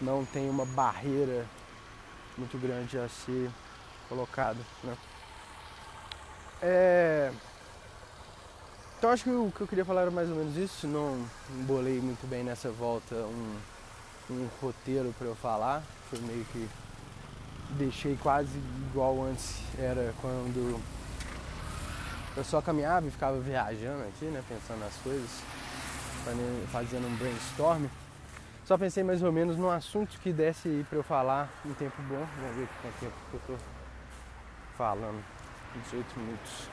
Não 0.00 0.24
tem 0.24 0.50
uma 0.50 0.66
barreira 0.66 1.46
muito 2.36 2.58
grande 2.58 2.98
a 2.98 3.08
ser 3.08 3.48
colocada, 4.08 4.58
né? 4.82 4.96
É, 6.60 7.32
então 9.04 9.12
acho 9.12 9.24
que 9.24 9.30
o 9.30 9.52
que 9.54 9.60
eu 9.60 9.66
queria 9.66 9.84
falar 9.84 10.00
era 10.00 10.10
mais 10.10 10.30
ou 10.30 10.34
menos 10.34 10.56
isso. 10.56 10.86
Não 10.86 11.22
embolei 11.50 12.00
muito 12.00 12.26
bem 12.26 12.42
nessa 12.42 12.70
volta 12.70 13.14
um, 13.14 13.56
um 14.30 14.48
roteiro 14.62 15.14
para 15.18 15.26
eu 15.26 15.34
falar. 15.34 15.82
Foi 16.08 16.18
meio 16.20 16.42
que 16.46 16.66
deixei 17.72 18.16
quase 18.16 18.56
igual 18.88 19.22
antes 19.22 19.60
era 19.78 20.14
quando 20.22 20.80
eu 22.34 22.44
só 22.44 22.62
caminhava 22.62 23.06
e 23.06 23.10
ficava 23.10 23.38
viajando 23.40 24.04
aqui, 24.04 24.24
né? 24.24 24.42
Pensando 24.48 24.80
nas 24.80 24.94
coisas, 25.02 25.28
fazendo 26.72 27.06
um 27.06 27.14
brainstorm. 27.16 27.84
Só 28.64 28.78
pensei 28.78 29.04
mais 29.04 29.22
ou 29.22 29.30
menos 29.30 29.58
num 29.58 29.68
assunto 29.68 30.18
que 30.20 30.32
desse 30.32 30.86
para 30.88 31.00
eu 31.00 31.04
falar 31.04 31.50
em 31.66 31.74
tempo 31.74 32.00
bom. 32.08 32.26
Vamos 32.40 32.56
ver 32.56 32.68
quanto 32.80 33.00
tempo 33.00 33.12
que 33.30 33.34
eu 33.34 33.40
tô 33.48 33.64
falando. 34.78 35.22
18 35.90 36.18
minutos. 36.18 36.68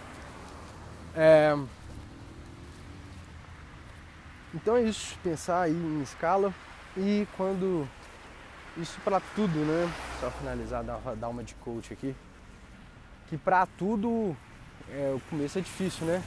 É, 1.13 1.53
então 4.53 4.75
é 4.75 4.83
isso, 4.83 5.17
pensar 5.23 5.61
aí 5.61 5.71
em 5.71 6.01
escala 6.01 6.53
e 6.97 7.27
quando 7.37 7.87
isso 8.77 8.99
para 9.01 9.19
tudo, 9.35 9.59
né? 9.65 9.91
Só 10.19 10.29
finalizar, 10.31 10.83
dar, 10.83 11.27
uma 11.29 11.43
de 11.43 11.55
coach 11.55 11.93
aqui. 11.93 12.15
Que 13.27 13.37
para 13.37 13.65
tudo 13.65 14.35
é, 14.89 15.13
o 15.15 15.19
começo 15.29 15.57
é 15.57 15.61
difícil, 15.61 16.05
né? 16.05 16.23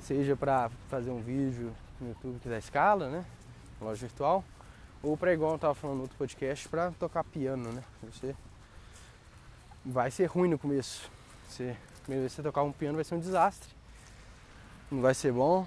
Seja 0.00 0.36
para 0.36 0.70
fazer 0.88 1.10
um 1.10 1.20
vídeo 1.20 1.74
no 2.00 2.08
YouTube 2.08 2.38
que 2.40 2.48
dá 2.48 2.58
escala, 2.58 3.08
né? 3.08 3.24
Loja 3.80 4.06
virtual, 4.06 4.44
ou 5.02 5.16
para 5.16 5.32
igual 5.32 5.52
eu 5.52 5.58
tava 5.58 5.74
falando 5.74 5.96
no 5.96 6.02
outro 6.02 6.16
podcast, 6.16 6.68
para 6.68 6.90
tocar 6.92 7.24
piano, 7.24 7.72
né? 7.72 7.82
Você 8.02 8.34
vai 9.84 10.10
ser 10.10 10.26
ruim 10.26 10.48
no 10.48 10.58
começo. 10.58 11.10
Você, 11.48 11.76
primeira 12.02 12.28
você 12.28 12.42
tocar 12.42 12.62
um 12.62 12.72
piano 12.72 12.94
vai 12.94 13.04
ser 13.04 13.14
um 13.16 13.20
desastre. 13.20 13.70
Não 14.90 15.00
vai 15.00 15.14
ser 15.14 15.32
bom, 15.32 15.66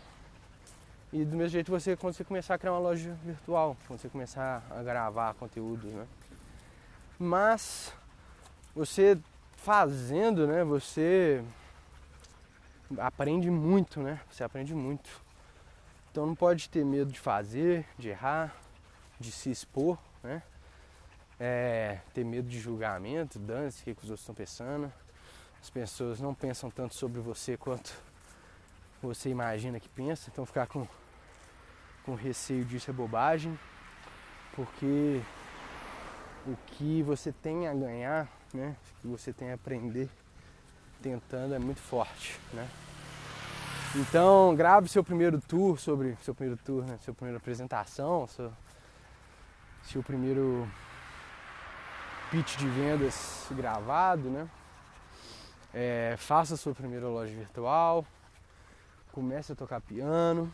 e 1.12 1.24
do 1.24 1.38
mesmo 1.38 1.50
jeito 1.50 1.72
você 1.72 1.96
quando 1.96 2.14
você 2.14 2.24
começar 2.24 2.56
a 2.56 2.58
criar 2.58 2.74
uma 2.74 2.80
loja 2.80 3.18
virtual, 3.24 3.78
quando 3.88 4.00
você 4.00 4.10
começar 4.10 4.64
a 4.70 4.84
gravar 4.84 5.34
conteúdos, 5.36 5.92
né? 5.94 6.06
Mas 7.18 7.94
você 8.76 9.18
fazendo, 9.56 10.46
né, 10.46 10.64
você 10.64 11.44
aprende 12.98 13.50
muito, 13.50 14.02
né? 14.02 14.20
Você 14.30 14.44
aprende 14.44 14.76
muito. 14.76 15.10
Então 16.12 16.26
não 16.26 16.36
pode 16.36 16.70
ter 16.70 16.86
medo 16.86 17.12
de 17.12 17.20
fazer, 17.20 17.86
de 17.98 18.10
errar, 18.10 18.56
de 19.20 19.32
se 19.32 19.50
expor, 19.50 19.98
né? 20.22 20.44
É, 21.40 22.00
ter 22.14 22.26
medo 22.26 22.50
de 22.50 22.60
julgamento, 22.60 23.40
dance, 23.40 23.82
o 23.82 23.86
que, 23.86 23.96
que 23.96 24.04
os 24.04 24.10
outros 24.10 24.22
estão 24.22 24.36
pensando. 24.36 24.92
As 25.62 25.70
pessoas 25.70 26.20
não 26.20 26.34
pensam 26.34 26.70
tanto 26.70 26.96
sobre 26.96 27.22
você 27.22 27.56
quanto 27.56 27.96
você 29.02 29.30
imagina 29.30 29.80
que 29.80 29.90
pensa, 29.90 30.30
então 30.32 30.46
ficar 30.46 30.68
com, 30.68 30.88
com 32.04 32.16
receio 32.16 32.66
disso 32.66 32.90
é 32.90 32.94
bobagem, 32.94 33.58
porque 34.56 35.22
o 36.46 36.56
que 36.68 37.04
você 37.04 37.32
tem 37.32 37.68
a 37.68 37.74
ganhar, 37.74 38.28
né, 38.54 38.76
o 38.98 39.02
que 39.02 39.08
você 39.08 39.32
tem 39.32 39.52
a 39.52 39.56
aprender 39.56 40.10
tentando 41.02 41.54
é 41.54 41.60
muito 41.60 41.80
forte, 41.80 42.40
né? 42.54 42.68
Então 43.96 44.56
grave 44.56 44.90
seu 44.90 45.04
primeiro 45.04 45.40
tour 45.40 45.80
sobre 45.80 46.18
seu 46.22 46.34
primeiro 46.34 46.60
tour, 46.64 46.84
né, 46.84 46.98
sua 47.04 47.14
primeira 47.14 47.38
apresentação, 47.38 48.28
seu, 48.28 48.52
seu 49.84 50.04
primeiro 50.04 50.68
pitch 52.32 52.58
de 52.58 52.68
vendas 52.68 53.48
gravado, 53.52 54.30
né? 54.30 54.50
É, 55.74 56.16
faça 56.18 56.58
sua 56.58 56.74
primeira 56.74 57.08
loja 57.08 57.34
virtual, 57.34 58.06
comece 59.18 59.52
a 59.52 59.56
tocar 59.56 59.82
piano 59.82 60.54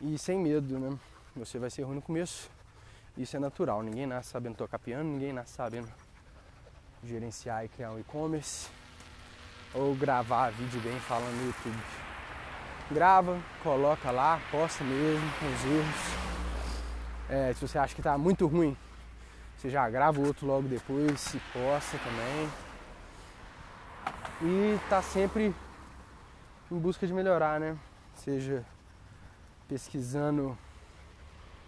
e 0.00 0.16
sem 0.16 0.38
medo, 0.38 0.78
né? 0.78 0.96
Você 1.34 1.58
vai 1.58 1.70
ser 1.70 1.82
ruim 1.82 1.96
no 1.96 2.02
começo, 2.02 2.48
isso 3.16 3.36
é 3.36 3.40
natural. 3.40 3.82
Ninguém 3.82 4.06
nasce 4.06 4.30
sabendo 4.30 4.54
tocar 4.54 4.78
piano, 4.78 5.10
ninguém 5.10 5.32
nasce 5.32 5.54
sabendo 5.54 5.88
gerenciar 7.02 7.64
e 7.64 7.68
criar 7.68 7.90
um 7.90 7.98
e-commerce 7.98 8.70
ou 9.74 9.92
gravar 9.96 10.52
vídeo 10.52 10.80
bem 10.80 11.00
falando 11.00 11.34
no 11.40 11.46
YouTube. 11.46 11.82
Grava, 12.92 13.40
coloca 13.60 14.12
lá, 14.12 14.40
posta 14.48 14.84
mesmo 14.84 15.32
com 15.40 15.46
os 15.46 15.64
erros. 15.64 16.28
É, 17.28 17.54
se 17.54 17.60
você 17.60 17.76
acha 17.76 17.92
que 17.92 18.00
está 18.00 18.16
muito 18.16 18.46
ruim, 18.46 18.76
você 19.56 19.68
já 19.68 19.90
grava 19.90 20.20
o 20.20 20.24
outro 20.24 20.46
logo 20.46 20.68
depois 20.68 21.34
e 21.34 21.40
posta 21.52 21.98
também. 21.98 22.48
E 24.42 24.78
tá 24.88 25.02
sempre 25.02 25.52
em 26.70 26.78
busca 26.78 27.06
de 27.06 27.12
melhorar, 27.12 27.58
né? 27.58 27.76
Seja 28.14 28.64
pesquisando 29.68 30.56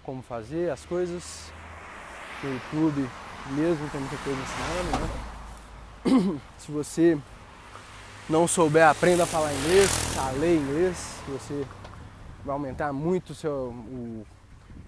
como 0.03 0.23
fazer 0.23 0.71
as 0.71 0.85
coisas 0.85 1.53
no 2.43 2.53
YouTube, 2.53 3.09
mesmo, 3.53 3.89
tem 3.91 4.01
muita 4.01 4.17
coisa 4.17 4.41
ensinando, 4.41 4.99
né? 6.35 6.41
Se 6.59 6.73
você 6.73 7.19
não 8.29 8.47
souber, 8.47 8.87
aprenda 8.87 9.25
a 9.25 9.27
falar 9.27 9.53
inglês, 9.53 9.91
a 10.19 10.31
ler 10.33 10.57
inglês, 10.57 11.21
você 11.29 11.67
vai 12.45 12.55
aumentar 12.55 12.93
muito 12.93 13.31
o 13.31 13.35
seu, 13.35 13.53
o, 13.53 14.27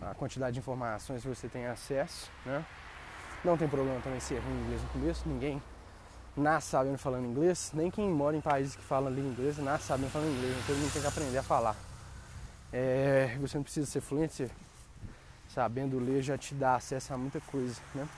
a 0.00 0.14
quantidade 0.14 0.54
de 0.54 0.60
informações 0.60 1.22
que 1.22 1.28
você 1.28 1.48
tem 1.48 1.66
acesso, 1.66 2.30
né? 2.44 2.64
Não 3.44 3.56
tem 3.56 3.68
problema 3.68 4.00
também 4.00 4.20
ser 4.20 4.38
ruim 4.38 4.60
inglês 4.62 4.82
no 4.82 4.88
começo, 4.88 5.28
ninguém 5.28 5.60
nasce 6.36 6.70
sabendo 6.70 6.98
falando 6.98 7.26
inglês, 7.26 7.70
nem 7.74 7.90
quem 7.90 8.08
mora 8.08 8.36
em 8.36 8.40
países 8.40 8.74
que 8.74 8.82
falam 8.82 9.12
língua 9.12 9.32
inglesa 9.32 9.62
nasce 9.62 9.86
sabendo 9.86 10.10
falando 10.10 10.30
inglês, 10.30 10.52
então 10.52 10.66
todo 10.66 10.76
mundo 10.78 10.92
tem 10.92 11.02
que 11.02 11.08
aprender 11.08 11.38
a 11.38 11.42
falar. 11.42 11.76
É, 12.72 13.36
você 13.40 13.58
não 13.58 13.62
precisa 13.62 13.86
ser 13.86 14.00
fluente, 14.00 14.50
sabendo 15.48 15.98
ler 15.98 16.22
já 16.22 16.38
te 16.38 16.54
dá 16.54 16.76
acesso 16.76 17.12
a 17.12 17.18
muita 17.18 17.40
coisa, 17.40 17.80
né? 17.94 18.08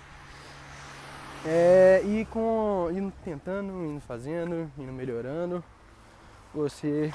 É, 1.46 2.02
e 2.04 2.24
com 2.26 2.88
indo 2.92 3.12
tentando, 3.24 3.84
indo 3.84 4.00
fazendo, 4.00 4.70
indo 4.78 4.92
melhorando, 4.92 5.62
você 6.54 7.12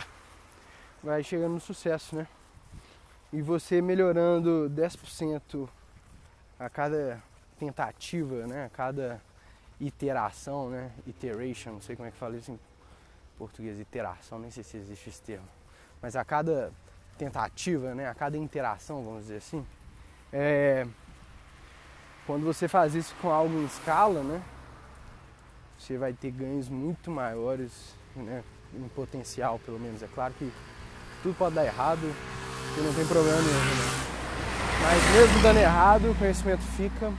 vai 1.01 1.23
chegando 1.23 1.53
no 1.53 1.59
sucesso, 1.59 2.15
né? 2.15 2.27
E 3.31 3.41
você 3.41 3.81
melhorando 3.81 4.69
10% 4.69 5.67
a 6.59 6.69
cada 6.69 7.23
tentativa, 7.57 8.45
né? 8.45 8.65
A 8.65 8.69
cada 8.69 9.21
iteração, 9.79 10.69
né? 10.69 10.91
Iteration, 11.07 11.73
não 11.73 11.81
sei 11.81 11.95
como 11.95 12.07
é 12.07 12.11
que 12.11 12.17
fala 12.17 12.35
isso 12.35 12.51
em 12.51 12.59
português, 13.37 13.79
iteração, 13.79 14.39
nem 14.39 14.51
sei 14.51 14.63
se 14.63 14.77
existe 14.77 15.09
esse 15.09 15.21
termo. 15.21 15.47
Mas 16.01 16.15
a 16.15 16.25
cada 16.25 16.71
tentativa, 17.17 17.95
né? 17.95 18.07
A 18.07 18.15
cada 18.15 18.37
interação, 18.37 19.03
vamos 19.03 19.23
dizer 19.23 19.37
assim, 19.37 19.65
é, 20.31 20.85
quando 22.25 22.43
você 22.43 22.67
faz 22.67 22.93
isso 22.93 23.15
com 23.21 23.31
algo 23.31 23.59
em 23.59 23.65
escala, 23.65 24.21
né, 24.21 24.41
você 25.77 25.97
vai 25.97 26.13
ter 26.13 26.31
ganhos 26.31 26.69
muito 26.69 27.09
maiores, 27.09 27.95
né, 28.15 28.43
em 28.73 28.87
potencial 28.89 29.57
pelo 29.59 29.79
menos. 29.79 30.03
É 30.03 30.07
claro 30.13 30.33
que 30.37 30.51
tudo 31.23 31.35
pode 31.35 31.55
dar 31.55 31.65
errado 31.65 32.01
e 32.77 32.81
não 32.81 32.93
tem 32.93 33.05
problema 33.07 33.37
nenhum. 33.37 33.53
Né? 33.53 34.09
Mas 34.81 35.15
mesmo 35.15 35.41
dando 35.41 35.57
errado, 35.57 36.11
o 36.11 36.15
conhecimento 36.15 36.61
fica 36.61 37.11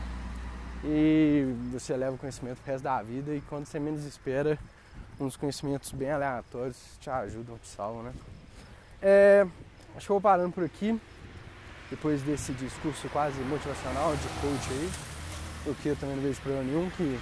e 0.84 1.54
você 1.72 1.96
leva 1.96 2.14
o 2.14 2.18
conhecimento 2.18 2.58
pro 2.58 2.72
resto 2.72 2.84
da 2.84 3.02
vida 3.02 3.34
e 3.34 3.40
quando 3.42 3.66
você 3.66 3.78
menos 3.78 4.04
espera, 4.04 4.58
uns 5.18 5.36
conhecimentos 5.36 5.92
bem 5.92 6.10
aleatórios 6.10 6.76
te 7.00 7.10
ajudam, 7.10 7.58
te 7.58 7.68
salvam, 7.68 8.02
né? 8.02 8.12
É, 9.02 9.46
acho 9.96 10.06
que 10.06 10.12
eu 10.12 10.14
vou 10.14 10.20
parando 10.20 10.52
por 10.52 10.64
aqui 10.64 10.98
depois 11.90 12.22
desse 12.22 12.52
discurso 12.52 13.08
quase 13.08 13.38
motivacional 13.40 14.14
de 14.14 14.28
coach 14.40 14.70
aí, 14.70 14.90
porque 15.64 15.88
eu 15.90 15.96
também 15.96 16.16
não 16.16 16.22
vejo 16.22 16.40
problema 16.40 16.64
nenhum 16.64 16.88
que 16.90 17.18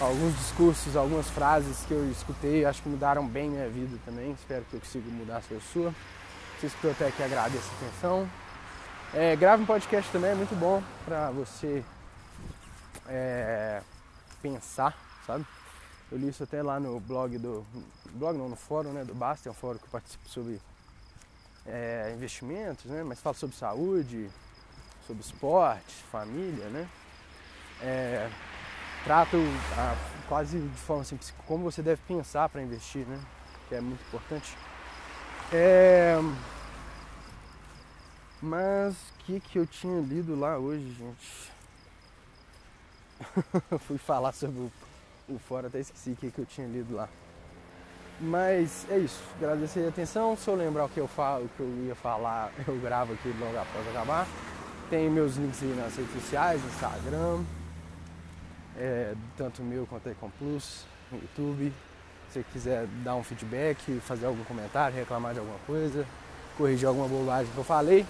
alguns 0.00 0.34
discursos, 0.36 0.96
algumas 0.96 1.28
frases 1.28 1.84
que 1.86 1.92
eu 1.92 2.10
escutei, 2.10 2.64
acho 2.64 2.82
que 2.82 2.88
mudaram 2.88 3.26
bem 3.26 3.50
minha 3.50 3.68
vida 3.68 3.98
também. 4.04 4.32
Espero 4.32 4.64
que 4.70 4.74
eu 4.74 4.80
consiga 4.80 5.10
mudar 5.10 5.38
a 5.38 5.60
sua. 5.60 5.94
Se 6.60 6.66
escutou 6.66 6.90
até 6.90 7.08
aqui, 7.08 7.22
agradeço 7.22 7.70
a 7.70 7.86
atenção. 7.86 8.30
É, 9.14 9.36
grave 9.36 9.62
um 9.62 9.66
podcast 9.66 10.10
também, 10.10 10.30
é 10.30 10.34
muito 10.34 10.54
bom 10.54 10.82
para 11.04 11.30
você 11.30 11.84
é, 13.08 13.82
pensar, 14.42 14.96
sabe? 15.26 15.46
Eu 16.10 16.18
li 16.18 16.28
isso 16.28 16.42
até 16.42 16.62
lá 16.62 16.80
no 16.80 16.98
blog 17.00 17.36
do. 17.38 17.66
blog 18.12 18.38
não, 18.38 18.48
no 18.48 18.56
fórum 18.56 18.92
né, 18.92 19.04
do 19.04 19.14
Basta, 19.14 19.48
é 19.48 19.52
um 19.52 19.54
fórum 19.54 19.78
que 19.78 19.84
eu 19.84 19.90
participo 19.90 20.28
sobre 20.28 20.60
é, 21.66 22.12
investimentos, 22.14 22.86
né? 22.86 23.02
mas 23.02 23.20
fala 23.20 23.34
sobre 23.34 23.56
saúde, 23.56 24.30
sobre 25.06 25.22
esporte, 25.22 25.94
família, 26.10 26.66
né? 26.68 26.88
É, 27.82 28.30
trato 29.04 29.36
a, 29.76 29.96
quase 30.28 30.58
de 30.58 30.78
forma 30.78 31.04
simples 31.04 31.32
como 31.46 31.64
você 31.70 31.82
deve 31.82 32.00
pensar 32.08 32.48
para 32.48 32.62
investir, 32.62 33.06
né? 33.06 33.20
Que 33.68 33.74
é 33.74 33.80
muito 33.80 34.00
importante. 34.06 34.56
É, 35.52 36.16
mas 38.40 38.94
o 38.94 39.24
que, 39.24 39.40
que 39.40 39.58
eu 39.58 39.66
tinha 39.66 40.00
lido 40.00 40.38
lá 40.38 40.58
hoje, 40.58 40.92
gente? 40.92 41.57
Fui 43.86 43.98
falar 43.98 44.32
sobre 44.32 44.60
o, 44.60 44.72
o 45.28 45.38
fora, 45.38 45.68
até 45.68 45.80
esqueci 45.80 46.10
o 46.10 46.16
que, 46.16 46.30
que 46.30 46.38
eu 46.38 46.46
tinha 46.46 46.66
lido 46.66 46.94
lá. 46.94 47.08
Mas 48.20 48.86
é 48.90 48.98
isso. 48.98 49.22
Agradecer 49.36 49.84
a 49.84 49.88
atenção. 49.88 50.36
Se 50.36 50.48
eu 50.48 50.56
lembrar 50.56 50.84
o 50.86 50.88
que 50.88 50.98
eu 50.98 51.06
falo, 51.06 51.44
o 51.44 51.48
que 51.50 51.60
eu 51.60 51.86
ia 51.86 51.94
falar, 51.94 52.50
eu 52.66 52.76
gravo 52.78 53.12
aqui 53.12 53.32
logo 53.38 53.56
após 53.56 53.88
acabar. 53.88 54.26
Tem 54.90 55.08
meus 55.08 55.36
links 55.36 55.62
aí 55.62 55.74
nas 55.74 55.94
redes 55.94 56.12
sociais, 56.14 56.64
Instagram, 56.64 57.44
é, 58.78 59.14
tanto 59.36 59.62
meu 59.62 59.86
quanto 59.86 60.08
a 60.08 60.12
Econ 60.12 60.30
Plus, 60.38 60.86
no 61.12 61.18
YouTube. 61.18 61.72
Se 62.28 62.40
você 62.40 62.44
quiser 62.52 62.86
dar 63.04 63.14
um 63.14 63.22
feedback, 63.22 64.00
fazer 64.00 64.26
algum 64.26 64.42
comentário, 64.44 64.96
reclamar 64.96 65.34
de 65.34 65.40
alguma 65.40 65.58
coisa, 65.66 66.06
corrigir 66.56 66.88
alguma 66.88 67.06
bobagem 67.06 67.52
que 67.52 67.58
eu 67.58 67.64
falei, 67.64 68.06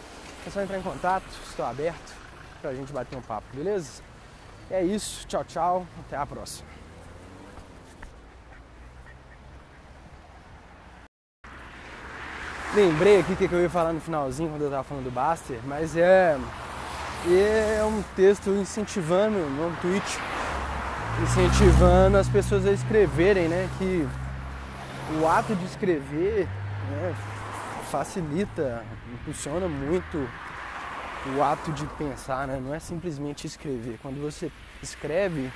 é 0.46 0.50
só 0.50 0.62
entrar 0.62 0.78
em 0.78 0.82
contato, 0.82 1.24
estou 1.48 1.66
aberto 1.66 2.14
pra 2.60 2.72
gente 2.74 2.92
bater 2.92 3.16
um 3.16 3.22
papo, 3.22 3.46
beleza? 3.52 4.02
É 4.70 4.82
isso, 4.82 5.26
tchau, 5.26 5.44
tchau, 5.44 5.86
até 6.06 6.16
a 6.16 6.26
próxima. 6.26 6.68
lembrei 12.74 13.18
aqui 13.18 13.32
o 13.32 13.36
que 13.36 13.52
eu 13.52 13.60
ia 13.60 13.70
falar 13.70 13.92
no 13.92 14.00
finalzinho 14.00 14.50
quando 14.50 14.62
eu 14.62 14.68
estava 14.68 14.84
falando 14.84 15.04
do 15.04 15.10
Baster, 15.10 15.58
mas 15.64 15.96
é, 15.96 16.38
é 17.26 17.84
um 17.84 18.02
texto 18.14 18.50
incentivando, 18.50 19.36
um 19.36 19.74
tweet, 19.80 20.18
incentivando 21.22 22.18
as 22.18 22.28
pessoas 22.28 22.64
a 22.66 22.70
escreverem, 22.70 23.48
né? 23.48 23.68
Que 23.78 24.06
o 25.20 25.26
ato 25.26 25.56
de 25.56 25.64
escrever 25.64 26.46
né, 26.90 27.14
facilita, 27.90 28.84
impulsiona 29.12 29.66
muito 29.66 30.28
o 31.26 31.42
ato 31.42 31.72
de 31.72 31.84
pensar, 31.98 32.46
né? 32.46 32.60
Não 32.62 32.74
é 32.74 32.78
simplesmente 32.78 33.46
escrever. 33.46 33.98
Quando 34.00 34.20
você 34.22 34.50
escreve, 34.82 35.50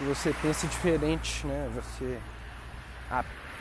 você 0.00 0.34
pensa 0.42 0.66
diferente, 0.66 1.46
né? 1.46 1.70
Você 1.74 2.18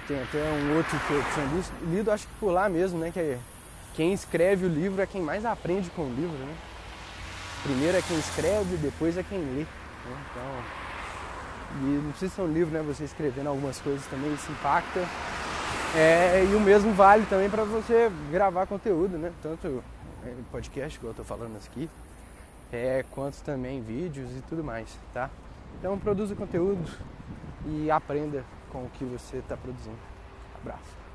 tem 0.08 0.22
até 0.22 0.38
um 0.38 0.78
outro 0.78 1.00
que 1.08 1.14
eu 1.14 1.24
tinha 1.34 1.92
lido, 1.92 2.12
acho 2.12 2.28
que 2.28 2.34
por 2.40 2.52
lá 2.52 2.68
mesmo, 2.68 3.00
né? 3.00 3.12
Que 3.12 3.20
é, 3.20 3.40
quem 3.96 4.14
escreve 4.14 4.66
o 4.66 4.70
livro 4.70 5.02
é 5.02 5.06
quem 5.06 5.22
mais 5.22 5.46
aprende 5.46 5.90
com 5.92 6.04
o 6.04 6.10
livro, 6.10 6.38
né? 6.38 6.56
Primeiro 7.64 7.98
é 7.98 8.02
quem 8.02 8.18
escreve, 8.18 8.78
depois 8.78 9.18
é 9.18 9.24
quem 9.24 9.40
lê. 9.40 9.62
Né? 9.62 9.66
Então, 10.32 10.86
e 11.82 12.02
não 12.04 12.12
precisa 12.12 12.36
ser 12.36 12.42
um 12.42 12.52
livro, 12.52 12.74
né? 12.74 12.84
Você 12.88 13.04
escrevendo 13.04 13.48
algumas 13.48 13.80
coisas 13.80 14.06
também, 14.08 14.34
isso 14.34 14.52
impacta. 14.52 15.00
É, 15.96 16.46
e 16.52 16.56
o 16.56 16.60
mesmo 16.60 16.94
vale 16.94 17.26
também 17.26 17.50
para 17.50 17.64
você 17.64 18.12
gravar 18.32 18.68
conteúdo, 18.68 19.18
né? 19.18 19.32
Tanto 19.42 19.84
podcast, 20.52 21.00
que 21.00 21.06
eu 21.06 21.12
estou 21.12 21.26
falando 21.26 21.56
aqui, 21.58 21.90
é, 22.72 23.04
quanto 23.12 23.42
também 23.44 23.82
vídeos 23.82 24.32
e 24.36 24.42
tudo 24.42 24.64
mais, 24.64 24.98
tá? 25.14 25.30
Então 25.80 25.98
produza 26.00 26.36
conteúdo 26.36 26.90
e 27.66 27.90
aprenda 27.92 28.44
com 28.72 28.84
o 28.84 28.90
que 28.90 29.04
você 29.04 29.38
está 29.38 29.56
produzindo. 29.56 29.98
Abraço. 30.62 30.96